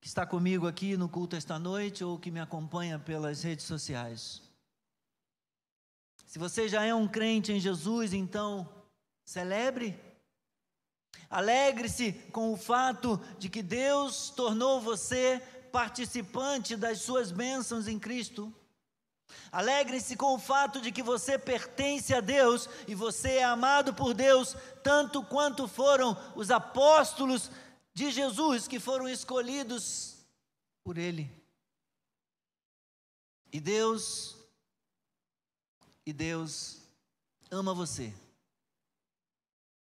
que 0.00 0.08
está 0.08 0.24
comigo 0.24 0.66
aqui 0.66 0.96
no 0.96 1.06
culto 1.06 1.36
esta 1.36 1.58
noite 1.58 2.02
ou 2.02 2.18
que 2.18 2.30
me 2.30 2.40
acompanha 2.40 2.98
pelas 2.98 3.42
redes 3.42 3.66
sociais. 3.66 4.40
Se 6.24 6.38
você 6.38 6.66
já 6.66 6.82
é 6.82 6.94
um 6.94 7.06
crente 7.06 7.52
em 7.52 7.60
Jesus, 7.60 8.14
então 8.14 8.66
celebre. 9.22 10.00
Alegre-se 11.28 12.14
com 12.32 12.54
o 12.54 12.56
fato 12.56 13.20
de 13.38 13.50
que 13.50 13.62
Deus 13.62 14.30
tornou 14.30 14.80
você 14.80 15.40
participante 15.70 16.74
das 16.74 17.02
suas 17.02 17.30
bênçãos 17.30 17.86
em 17.86 17.98
Cristo. 17.98 18.50
Alegre-se 19.52 20.16
com 20.16 20.34
o 20.34 20.38
fato 20.38 20.80
de 20.80 20.92
que 20.92 21.02
você 21.02 21.38
pertence 21.38 22.14
a 22.14 22.20
Deus 22.20 22.68
e 22.86 22.94
você 22.94 23.36
é 23.36 23.44
amado 23.44 23.94
por 23.94 24.14
Deus, 24.14 24.56
tanto 24.82 25.22
quanto 25.22 25.66
foram 25.66 26.16
os 26.34 26.50
apóstolos 26.50 27.50
de 27.92 28.10
Jesus 28.10 28.68
que 28.68 28.78
foram 28.78 29.08
escolhidos 29.08 30.16
por 30.84 30.98
Ele. 30.98 31.30
E 33.52 33.60
Deus, 33.60 34.36
e 36.06 36.12
Deus 36.12 36.80
ama 37.50 37.74
você 37.74 38.14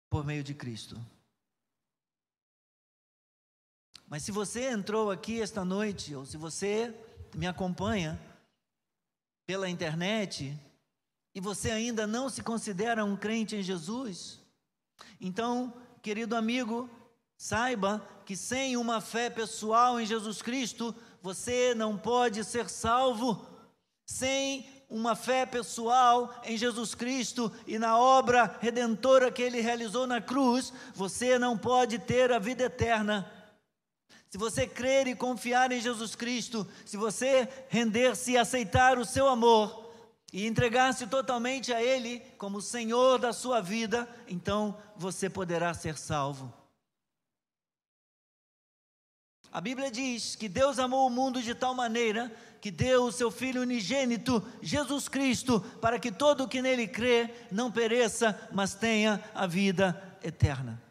por 0.09 0.25
meio 0.25 0.43
de 0.43 0.55
Cristo. 0.55 0.99
Mas 4.09 4.23
se 4.23 4.33
você 4.33 4.71
entrou 4.71 5.11
aqui 5.11 5.41
esta 5.41 5.65
noite, 5.65 6.15
ou 6.15 6.25
se 6.25 6.39
você 6.39 6.95
me 7.35 7.47
acompanha, 7.47 8.19
pela 9.49 9.67
internet 9.67 10.55
e 11.35 11.41
você 11.41 11.71
ainda 11.71 12.07
não 12.07 12.29
se 12.29 12.43
considera 12.43 13.03
um 13.03 13.17
crente 13.17 13.57
em 13.57 13.63
Jesus, 13.63 14.39
então, 15.19 15.73
querido 16.03 16.37
amigo, 16.37 16.87
saiba 17.35 18.07
que 18.27 18.37
sem 18.37 18.77
uma 18.77 19.01
fé 19.01 19.31
pessoal 19.31 19.99
em 19.99 20.05
Jesus 20.05 20.43
Cristo, 20.43 20.95
você 21.23 21.75
não 21.75 21.97
pode 21.97 22.45
ser 22.45 22.69
salvo. 22.69 23.47
Sem 24.05 24.69
uma 24.91 25.17
fé 25.17 25.47
pessoal 25.47 26.35
em 26.45 26.59
Jesus 26.59 26.95
Cristo 26.95 27.51
e 27.67 27.79
na 27.79 27.99
obra 27.99 28.59
redentora 28.61 29.33
que 29.33 29.41
ele 29.41 29.63
realizou 29.63 30.07
na 30.07 30.21
cruz, 30.21 30.75
você 30.95 31.39
não 31.39 31.57
pode 31.57 31.99
ter 31.99 32.31
a 32.33 32.39
vida 32.39 32.65
eterna. 32.65 33.33
Se 34.31 34.37
você 34.37 34.67
crer 34.67 35.07
e 35.07 35.14
confiar 35.14 35.73
em 35.73 35.81
Jesus 35.81 36.14
Cristo, 36.14 36.67
se 36.85 36.97
você 36.97 37.49
render-se 37.69 38.33
e 38.33 38.38
aceitar 38.38 38.99
o 38.99 39.05
seu 39.05 39.27
amor 39.27 39.91
e 40.33 40.47
entregar-se 40.47 41.07
totalmente 41.07 41.73
a 41.73 41.83
Ele 41.83 42.21
como 42.37 42.61
Senhor 42.61 43.19
da 43.19 43.33
sua 43.33 43.62
vida, 43.62 44.07
então 44.29 44.77
você 44.97 45.31
poderá 45.31 45.73
ser 45.73 45.97
salvo. 45.97 46.53
A 49.51 49.62
Bíblia 49.62 49.91
diz 49.91 50.37
que 50.37 50.47
Deus 50.47 50.79
amou 50.79 51.07
o 51.07 51.11
mundo 51.11 51.43
de 51.43 51.55
tal 51.55 51.75
maneira 51.75 52.31
que 52.61 52.71
deu 52.71 53.05
o 53.05 53.12
seu 53.12 53.31
Filho 53.31 53.62
unigênito, 53.62 54.47
Jesus 54.61 55.09
Cristo, 55.09 55.61
para 55.81 55.99
que 55.99 56.12
todo 56.12 56.45
o 56.45 56.49
que 56.49 56.61
nele 56.61 56.87
crê 56.87 57.31
não 57.51 57.73
pereça, 57.73 58.38
mas 58.53 58.75
tenha 58.75 59.25
a 59.35 59.47
vida 59.47 60.19
eterna. 60.23 60.88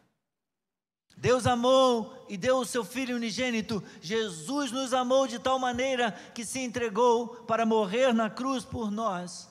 Deus 1.17 1.47
amou 1.47 2.25
e 2.29 2.37
deu 2.37 2.57
o 2.57 2.65
seu 2.65 2.85
Filho 2.85 3.15
unigênito. 3.15 3.83
Jesus 3.99 4.71
nos 4.71 4.93
amou 4.93 5.27
de 5.27 5.39
tal 5.39 5.57
maneira 5.57 6.11
que 6.11 6.45
se 6.45 6.59
entregou 6.59 7.43
para 7.45 7.65
morrer 7.65 8.13
na 8.13 8.29
cruz 8.29 8.63
por 8.63 8.91
nós, 8.91 9.49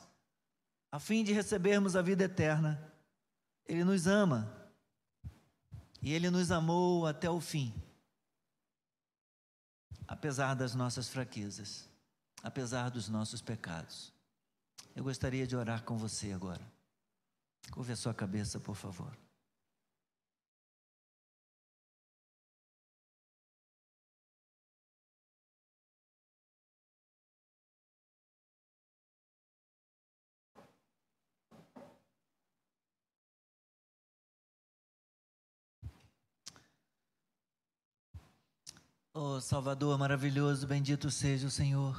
a 0.92 1.00
fim 1.00 1.24
de 1.24 1.33
recebermos 1.33 1.96
a 1.96 2.02
vida 2.02 2.24
eterna. 2.24 2.81
Ele 3.66 3.83
nos 3.83 4.07
ama 4.07 4.70
e 6.00 6.12
ele 6.12 6.31
nos 6.31 6.52
amou 6.52 7.05
até 7.05 7.29
o 7.29 7.40
fim, 7.40 7.74
apesar 10.07 10.55
das 10.55 10.72
nossas 10.72 11.09
fraquezas, 11.09 11.88
apesar 12.44 12.90
dos 12.90 13.09
nossos 13.09 13.42
pecados. 13.42 14.12
Eu 14.94 15.02
gostaria 15.02 15.48
de 15.48 15.57
orar 15.57 15.83
com 15.83 15.98
você 15.98 16.31
agora. 16.31 16.64
Curve 17.72 17.92
a 17.92 17.96
sua 17.96 18.14
cabeça, 18.14 18.61
por 18.61 18.76
favor. 18.76 19.26
Oh 39.18 39.40
Salvador 39.40 39.98
maravilhoso, 39.98 40.66
bendito 40.66 41.11
seja 41.11 41.46
o 41.46 41.50
Senhor. 41.50 41.96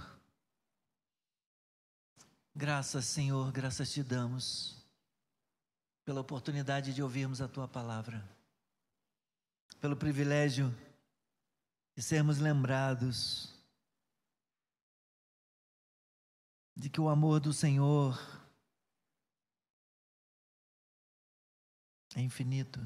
Graças, 2.55 3.05
Senhor, 3.05 3.51
graças 3.51 3.91
te 3.91 4.03
damos 4.03 4.85
pela 6.05 6.21
oportunidade 6.21 6.93
de 6.93 7.01
ouvirmos 7.01 7.41
a 7.41 7.47
tua 7.47 7.67
palavra, 7.67 8.23
pelo 9.81 9.97
privilégio 9.97 10.71
de 11.95 12.03
sermos 12.03 12.37
lembrados 12.37 13.51
de 16.75 16.87
que 16.87 17.01
o 17.01 17.09
amor 17.09 17.39
do 17.39 17.51
Senhor 17.51 18.15
é 22.15 22.21
infinito. 22.21 22.79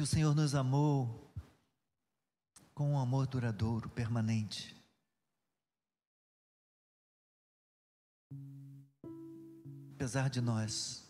Que 0.00 0.02
o 0.02 0.06
Senhor 0.06 0.34
nos 0.34 0.54
amou 0.54 1.30
com 2.72 2.92
um 2.92 2.98
amor 2.98 3.26
duradouro, 3.26 3.90
permanente. 3.90 4.74
Apesar 9.94 10.30
de 10.30 10.40
nós, 10.40 11.06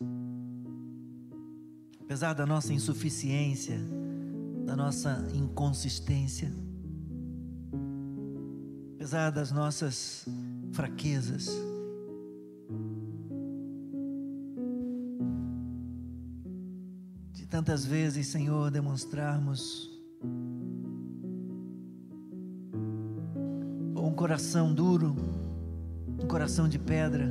apesar 2.01 2.33
da 2.33 2.45
nossa 2.45 2.73
insuficiência, 2.73 3.79
da 4.65 4.75
nossa 4.75 5.25
inconsistência, 5.33 6.51
apesar 8.95 9.29
das 9.29 9.53
nossas 9.53 10.25
fraquezas, 10.73 11.47
tantas 17.51 17.85
vezes, 17.85 18.27
Senhor, 18.27 18.71
demonstrarmos 18.71 19.91
um 23.93 24.13
coração 24.15 24.73
duro, 24.73 25.13
um 26.17 26.25
coração 26.27 26.69
de 26.69 26.79
pedra, 26.79 27.29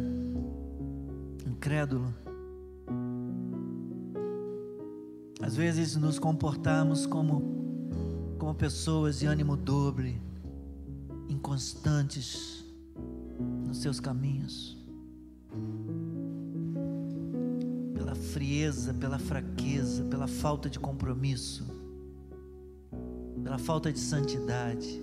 incrédulo. 1.46 2.14
Às 5.40 5.56
vezes 5.56 5.96
nos 5.96 6.18
comportarmos 6.18 7.06
como, 7.06 8.36
como 8.38 8.54
pessoas 8.54 9.20
de 9.20 9.26
ânimo 9.26 9.56
dobre, 9.56 10.20
inconstantes 11.30 12.62
nos 13.66 13.78
seus 13.78 13.98
caminhos. 13.98 14.79
Frieza, 18.32 18.94
pela 18.94 19.18
fraqueza, 19.18 20.04
pela 20.04 20.28
falta 20.28 20.70
de 20.70 20.78
compromisso, 20.78 21.66
pela 23.42 23.58
falta 23.58 23.92
de 23.92 23.98
santidade, 23.98 25.02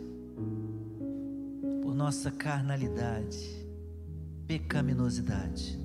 por 1.81 1.93
nossa 1.93 2.31
carnalidade, 2.31 3.67
pecaminosidade. 4.47 5.77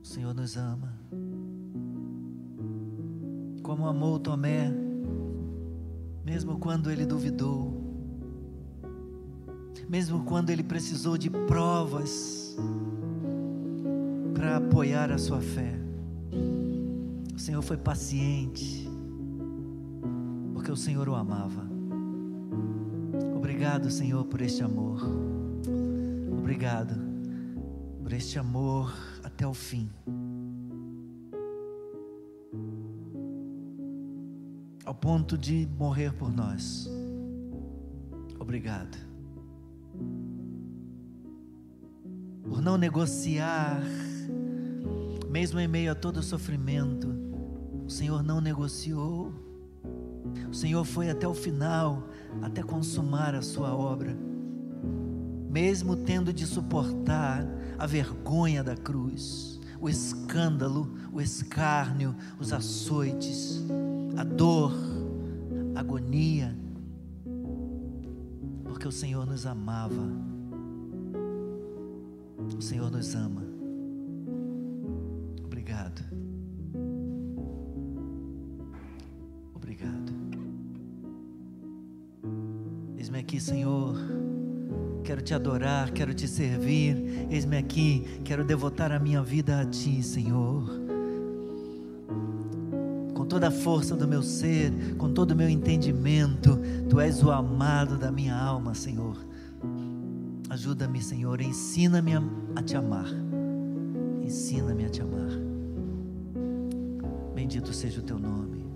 O 0.00 0.06
Senhor 0.06 0.32
nos 0.32 0.56
ama. 0.56 0.94
Como 3.62 3.86
amou 3.86 4.18
Tomé, 4.20 4.72
mesmo 6.24 6.58
quando 6.58 6.90
ele 6.90 7.04
duvidou, 7.04 7.80
mesmo 9.88 10.24
quando 10.24 10.50
ele 10.50 10.62
precisou 10.62 11.18
de 11.18 11.28
provas, 11.28 12.56
para 14.40 14.56
apoiar 14.56 15.12
a 15.12 15.18
sua 15.18 15.38
fé. 15.38 15.74
O 17.34 17.38
Senhor 17.38 17.60
foi 17.60 17.76
paciente, 17.76 18.88
porque 20.54 20.72
o 20.72 20.76
Senhor 20.76 21.06
o 21.10 21.14
amava. 21.14 21.68
Obrigado, 23.36 23.90
Senhor, 23.90 24.24
por 24.24 24.40
este 24.40 24.62
amor. 24.62 24.98
Obrigado 26.38 26.94
por 28.02 28.14
este 28.14 28.38
amor 28.38 28.90
até 29.22 29.46
o 29.46 29.52
fim. 29.52 29.90
Ao 34.86 34.94
ponto 34.94 35.36
de 35.36 35.68
morrer 35.78 36.14
por 36.14 36.32
nós. 36.32 36.90
Obrigado. 38.38 38.96
Por 42.42 42.62
não 42.62 42.78
negociar 42.78 43.82
mesmo 45.30 45.60
em 45.60 45.68
meio 45.68 45.92
a 45.92 45.94
todo 45.94 46.20
sofrimento, 46.24 47.08
o 47.86 47.88
Senhor 47.88 48.20
não 48.20 48.40
negociou. 48.40 49.32
O 50.50 50.54
Senhor 50.54 50.84
foi 50.84 51.08
até 51.08 51.26
o 51.26 51.34
final, 51.34 52.08
até 52.42 52.64
consumar 52.64 53.36
a 53.36 53.40
sua 53.40 53.72
obra. 53.72 54.16
Mesmo 55.48 55.94
tendo 55.96 56.32
de 56.32 56.44
suportar 56.46 57.46
a 57.78 57.86
vergonha 57.86 58.64
da 58.64 58.76
cruz, 58.76 59.60
o 59.80 59.88
escândalo, 59.88 60.96
o 61.12 61.20
escárnio, 61.20 62.16
os 62.40 62.52
açoites, 62.52 63.64
a 64.16 64.24
dor, 64.24 64.72
a 65.76 65.80
agonia, 65.80 66.58
porque 68.64 68.86
o 68.86 68.92
Senhor 68.92 69.24
nos 69.26 69.46
amava. 69.46 70.08
O 72.56 72.60
Senhor 72.60 72.90
nos 72.90 73.14
ama. 73.14 73.49
Senhor. 83.40 83.96
Quero 85.02 85.22
te 85.22 85.34
adorar, 85.34 85.90
quero 85.90 86.14
te 86.14 86.28
servir. 86.28 87.26
Eis-me 87.30 87.56
aqui, 87.56 88.20
quero 88.22 88.44
devotar 88.44 88.92
a 88.92 88.98
minha 88.98 89.22
vida 89.22 89.60
a 89.60 89.64
Ti, 89.64 90.02
Senhor. 90.02 90.64
Com 93.14 93.24
toda 93.26 93.48
a 93.48 93.50
força 93.50 93.96
do 93.96 94.06
meu 94.06 94.22
ser, 94.22 94.72
com 94.96 95.12
todo 95.12 95.32
o 95.32 95.36
meu 95.36 95.48
entendimento, 95.48 96.58
Tu 96.88 97.00
és 97.00 97.22
o 97.22 97.30
amado 97.30 97.96
da 97.96 98.12
minha 98.12 98.36
alma, 98.36 98.74
Senhor. 98.74 99.16
Ajuda-me, 100.48 101.02
Senhor, 101.02 101.40
ensina-me 101.40 102.12
a 102.54 102.62
te 102.62 102.76
amar. 102.76 103.08
Ensina-me 104.22 104.84
a 104.84 104.88
te 104.88 105.00
amar. 105.00 105.30
Bendito 107.34 107.72
seja 107.72 108.00
o 108.00 108.04
teu 108.04 108.18
nome. 108.18 108.66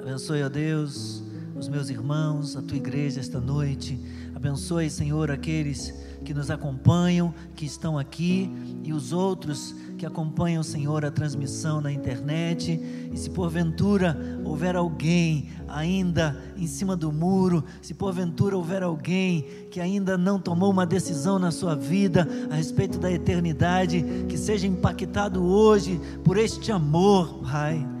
Abençoe, 0.00 0.42
ó 0.42 0.48
Deus 0.48 1.29
os 1.56 1.68
meus 1.68 1.90
irmãos, 1.90 2.56
a 2.56 2.62
tua 2.62 2.76
igreja 2.76 3.20
esta 3.20 3.40
noite. 3.40 3.98
Abençoe, 4.34 4.88
Senhor, 4.88 5.30
aqueles 5.30 5.92
que 6.24 6.32
nos 6.32 6.50
acompanham, 6.50 7.34
que 7.54 7.64
estão 7.64 7.98
aqui 7.98 8.50
e 8.82 8.92
os 8.92 9.12
outros 9.12 9.74
que 9.98 10.06
acompanham, 10.06 10.62
Senhor, 10.62 11.04
a 11.04 11.10
transmissão 11.10 11.80
na 11.80 11.92
internet. 11.92 12.80
E 13.12 13.16
se 13.16 13.30
porventura 13.30 14.16
houver 14.44 14.76
alguém 14.76 15.50
ainda 15.68 16.42
em 16.56 16.66
cima 16.66 16.96
do 16.96 17.12
muro, 17.12 17.64
se 17.82 17.92
porventura 17.92 18.56
houver 18.56 18.82
alguém 18.82 19.42
que 19.70 19.80
ainda 19.80 20.16
não 20.16 20.38
tomou 20.38 20.70
uma 20.70 20.86
decisão 20.86 21.38
na 21.38 21.50
sua 21.50 21.74
vida 21.74 22.26
a 22.50 22.54
respeito 22.54 22.98
da 22.98 23.10
eternidade, 23.10 24.02
que 24.28 24.38
seja 24.38 24.66
impactado 24.66 25.42
hoje 25.42 26.00
por 26.24 26.38
este 26.38 26.72
amor, 26.72 27.40
Pai 27.42 27.99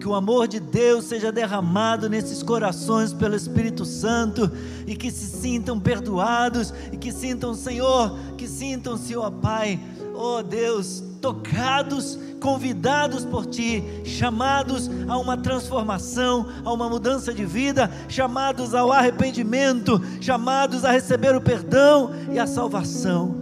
que 0.00 0.08
o 0.08 0.14
amor 0.14 0.48
de 0.48 0.58
Deus 0.58 1.04
seja 1.04 1.30
derramado 1.30 2.08
nesses 2.08 2.42
corações 2.42 3.12
pelo 3.12 3.36
Espírito 3.36 3.84
Santo 3.84 4.50
e 4.86 4.96
que 4.96 5.10
se 5.10 5.26
sintam 5.26 5.78
perdoados 5.78 6.72
e 6.90 6.96
que 6.96 7.12
sintam, 7.12 7.54
Senhor, 7.54 8.18
que 8.38 8.48
sintam, 8.48 8.96
Senhor 8.96 9.30
Pai, 9.30 9.78
oh 10.14 10.42
Deus, 10.42 11.04
tocados, 11.20 12.18
convidados 12.40 13.26
por 13.26 13.44
Ti, 13.44 13.84
chamados 14.06 14.90
a 15.06 15.18
uma 15.18 15.36
transformação, 15.36 16.48
a 16.64 16.72
uma 16.72 16.88
mudança 16.88 17.34
de 17.34 17.44
vida, 17.44 17.92
chamados 18.08 18.74
ao 18.74 18.90
arrependimento, 18.90 20.00
chamados 20.18 20.82
a 20.82 20.92
receber 20.92 21.36
o 21.36 21.42
perdão 21.42 22.10
e 22.32 22.38
a 22.38 22.46
salvação. 22.46 23.36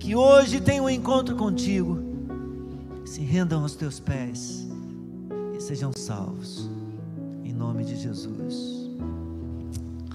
Que 0.00 0.16
hoje 0.16 0.62
tenham 0.62 0.86
um 0.86 0.90
encontro 0.90 1.36
contigo, 1.36 2.02
se 3.04 3.20
rendam 3.20 3.62
aos 3.62 3.74
Teus 3.74 4.00
pés 4.00 4.67
sejam 5.68 5.92
salvos, 5.94 6.66
em 7.44 7.52
nome 7.52 7.84
de 7.84 7.94
Jesus. 7.94 8.88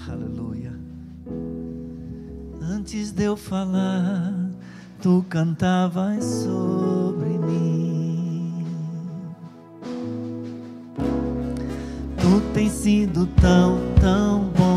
Aleluia. 0.10 0.74
Antes 2.60 3.12
de 3.12 3.26
eu 3.26 3.38
falar 3.38 4.34
tu 5.00 5.24
cantavas 5.30 6.26
sobre 6.26 7.38
mim. 7.38 8.66
Tu 12.18 12.54
tens 12.56 12.72
sido 12.72 13.28
tão, 13.40 13.78
tão 14.02 14.46
bom 14.58 14.73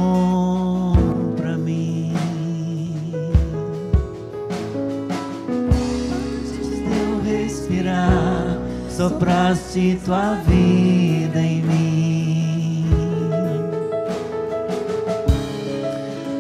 sopraste 9.16 9.98
tua 10.04 10.34
vida 10.46 11.40
em 11.40 11.62
mim. 11.62 12.84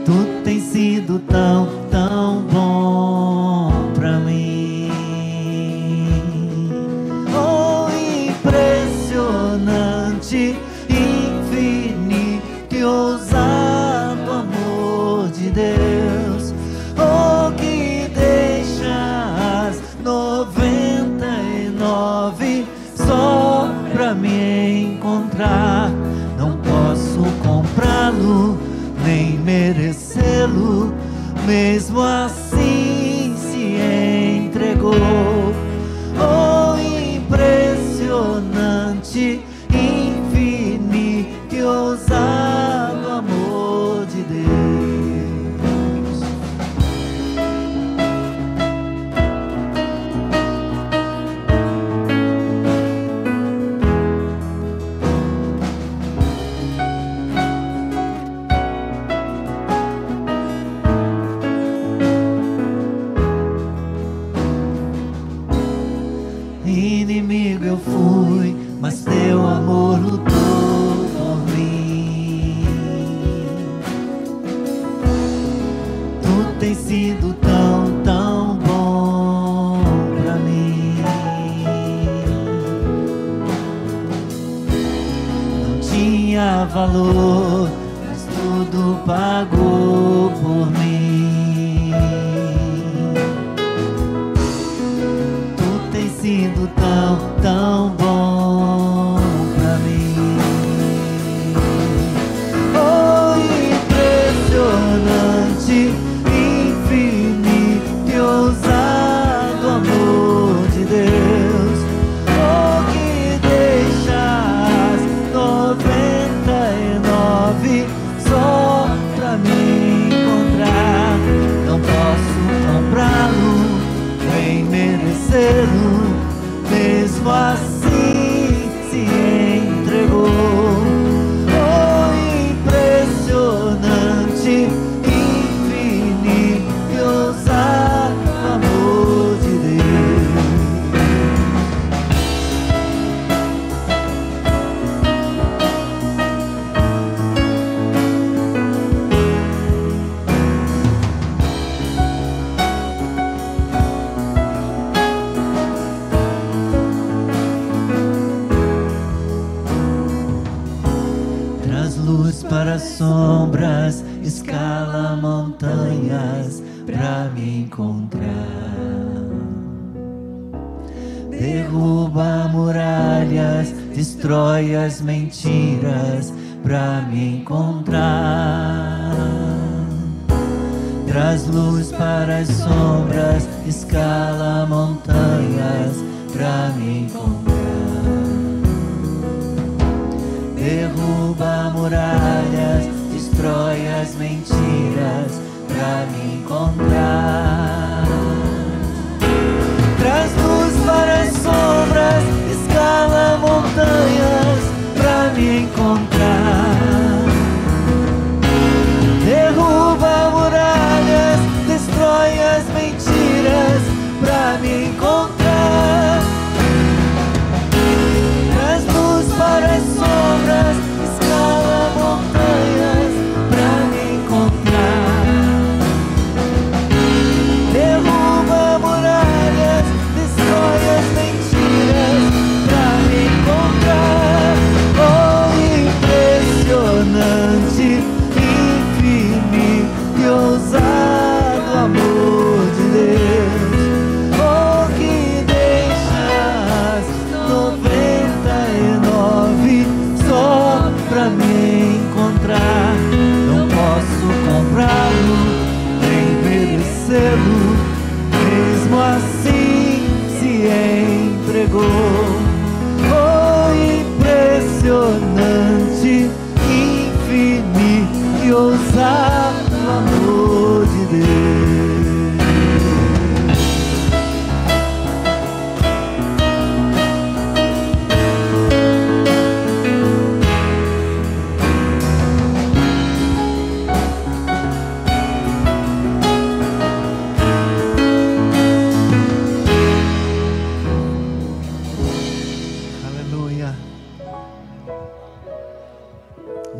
Tu 0.04 0.42
tens 0.44 0.62
sido 0.64 1.18
tão, 1.20 1.68
tão 1.90 2.42
bom. 2.42 3.35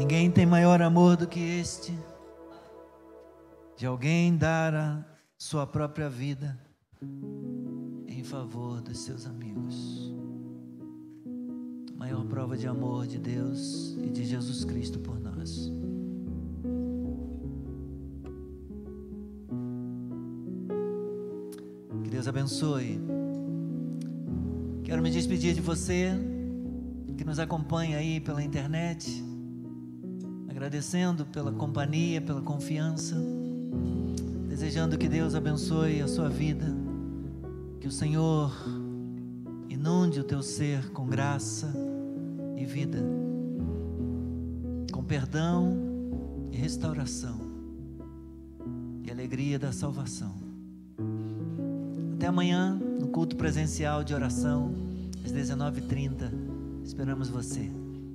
Ninguém 0.07 0.31
tem 0.31 0.47
maior 0.47 0.81
amor 0.83 1.17
do 1.17 1.27
que 1.27 1.41
este, 1.41 1.93
de 3.77 3.85
alguém 3.85 4.37
dar 4.37 4.73
a 4.73 5.05
sua 5.37 5.67
própria 5.67 6.09
vida 6.09 6.57
em 8.07 8.23
favor 8.23 8.81
dos 8.81 9.01
seus 9.01 9.27
amigos. 9.27 10.15
Maior 11.97 12.25
prova 12.25 12.57
de 12.57 12.69
amor 12.69 13.09
de 13.09 13.19
Deus 13.19 13.97
e 14.01 14.09
de 14.09 14.25
Jesus 14.25 14.65
Cristo 14.65 15.01
por 15.01 15.19
nós. 15.19 15.73
Que 22.05 22.11
Deus 22.11 22.29
abençoe. 22.29 23.01
Quero 24.85 25.03
me 25.03 25.11
despedir 25.11 25.53
de 25.53 25.61
você 25.61 26.13
que 27.19 27.25
nos 27.25 27.41
acompanha 27.41 27.99
aí 27.99 28.21
pela 28.21 28.41
internet, 28.41 29.25
agradecendo 30.57 31.27
pela 31.27 31.53
companhia, 31.53 32.19
pela 32.19 32.41
confiança, 32.41 33.15
desejando 34.49 34.97
que 34.97 35.07
Deus 35.07 35.35
abençoe 35.35 36.01
a 36.01 36.09
sua 36.09 36.31
vida, 36.31 36.65
que 37.79 37.87
o 37.87 37.93
Senhor 37.93 38.51
inunde 39.69 40.19
o 40.19 40.25
teu 40.25 40.43
ser 40.43 40.89
com 40.93 41.07
graça 41.07 41.71
e 42.57 42.65
vida, 42.65 43.05
com 44.91 45.05
perdão 45.05 45.77
e 46.51 46.57
restauração, 46.57 47.39
e 49.05 49.11
alegria 49.11 49.59
da 49.59 49.73
salvação. 49.73 50.35
Até 52.15 52.29
amanhã, 52.29 52.81
no 52.99 53.09
culto 53.09 53.37
presencial 53.37 54.03
de 54.03 54.15
oração, 54.15 54.73
às 55.23 55.31
19h30. 55.31 56.33
Esperamos 56.83 57.29
você. 57.29 57.71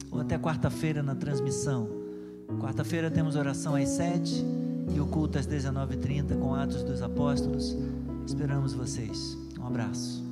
Ou 0.09 0.19
até 0.19 0.39
quarta-feira 0.39 1.03
na 1.03 1.13
transmissão. 1.13 2.00
Quarta-feira 2.59 3.09
temos 3.09 3.35
oração 3.35 3.75
às 3.75 3.89
7 3.89 4.45
e 4.95 4.99
o 4.99 5.05
culto 5.07 5.37
às 5.37 5.47
19h30 5.47 6.39
com 6.39 6.53
Atos 6.53 6.83
dos 6.83 7.01
Apóstolos. 7.01 7.75
Esperamos 8.25 8.73
vocês. 8.73 9.37
Um 9.59 9.67
abraço. 9.67 10.30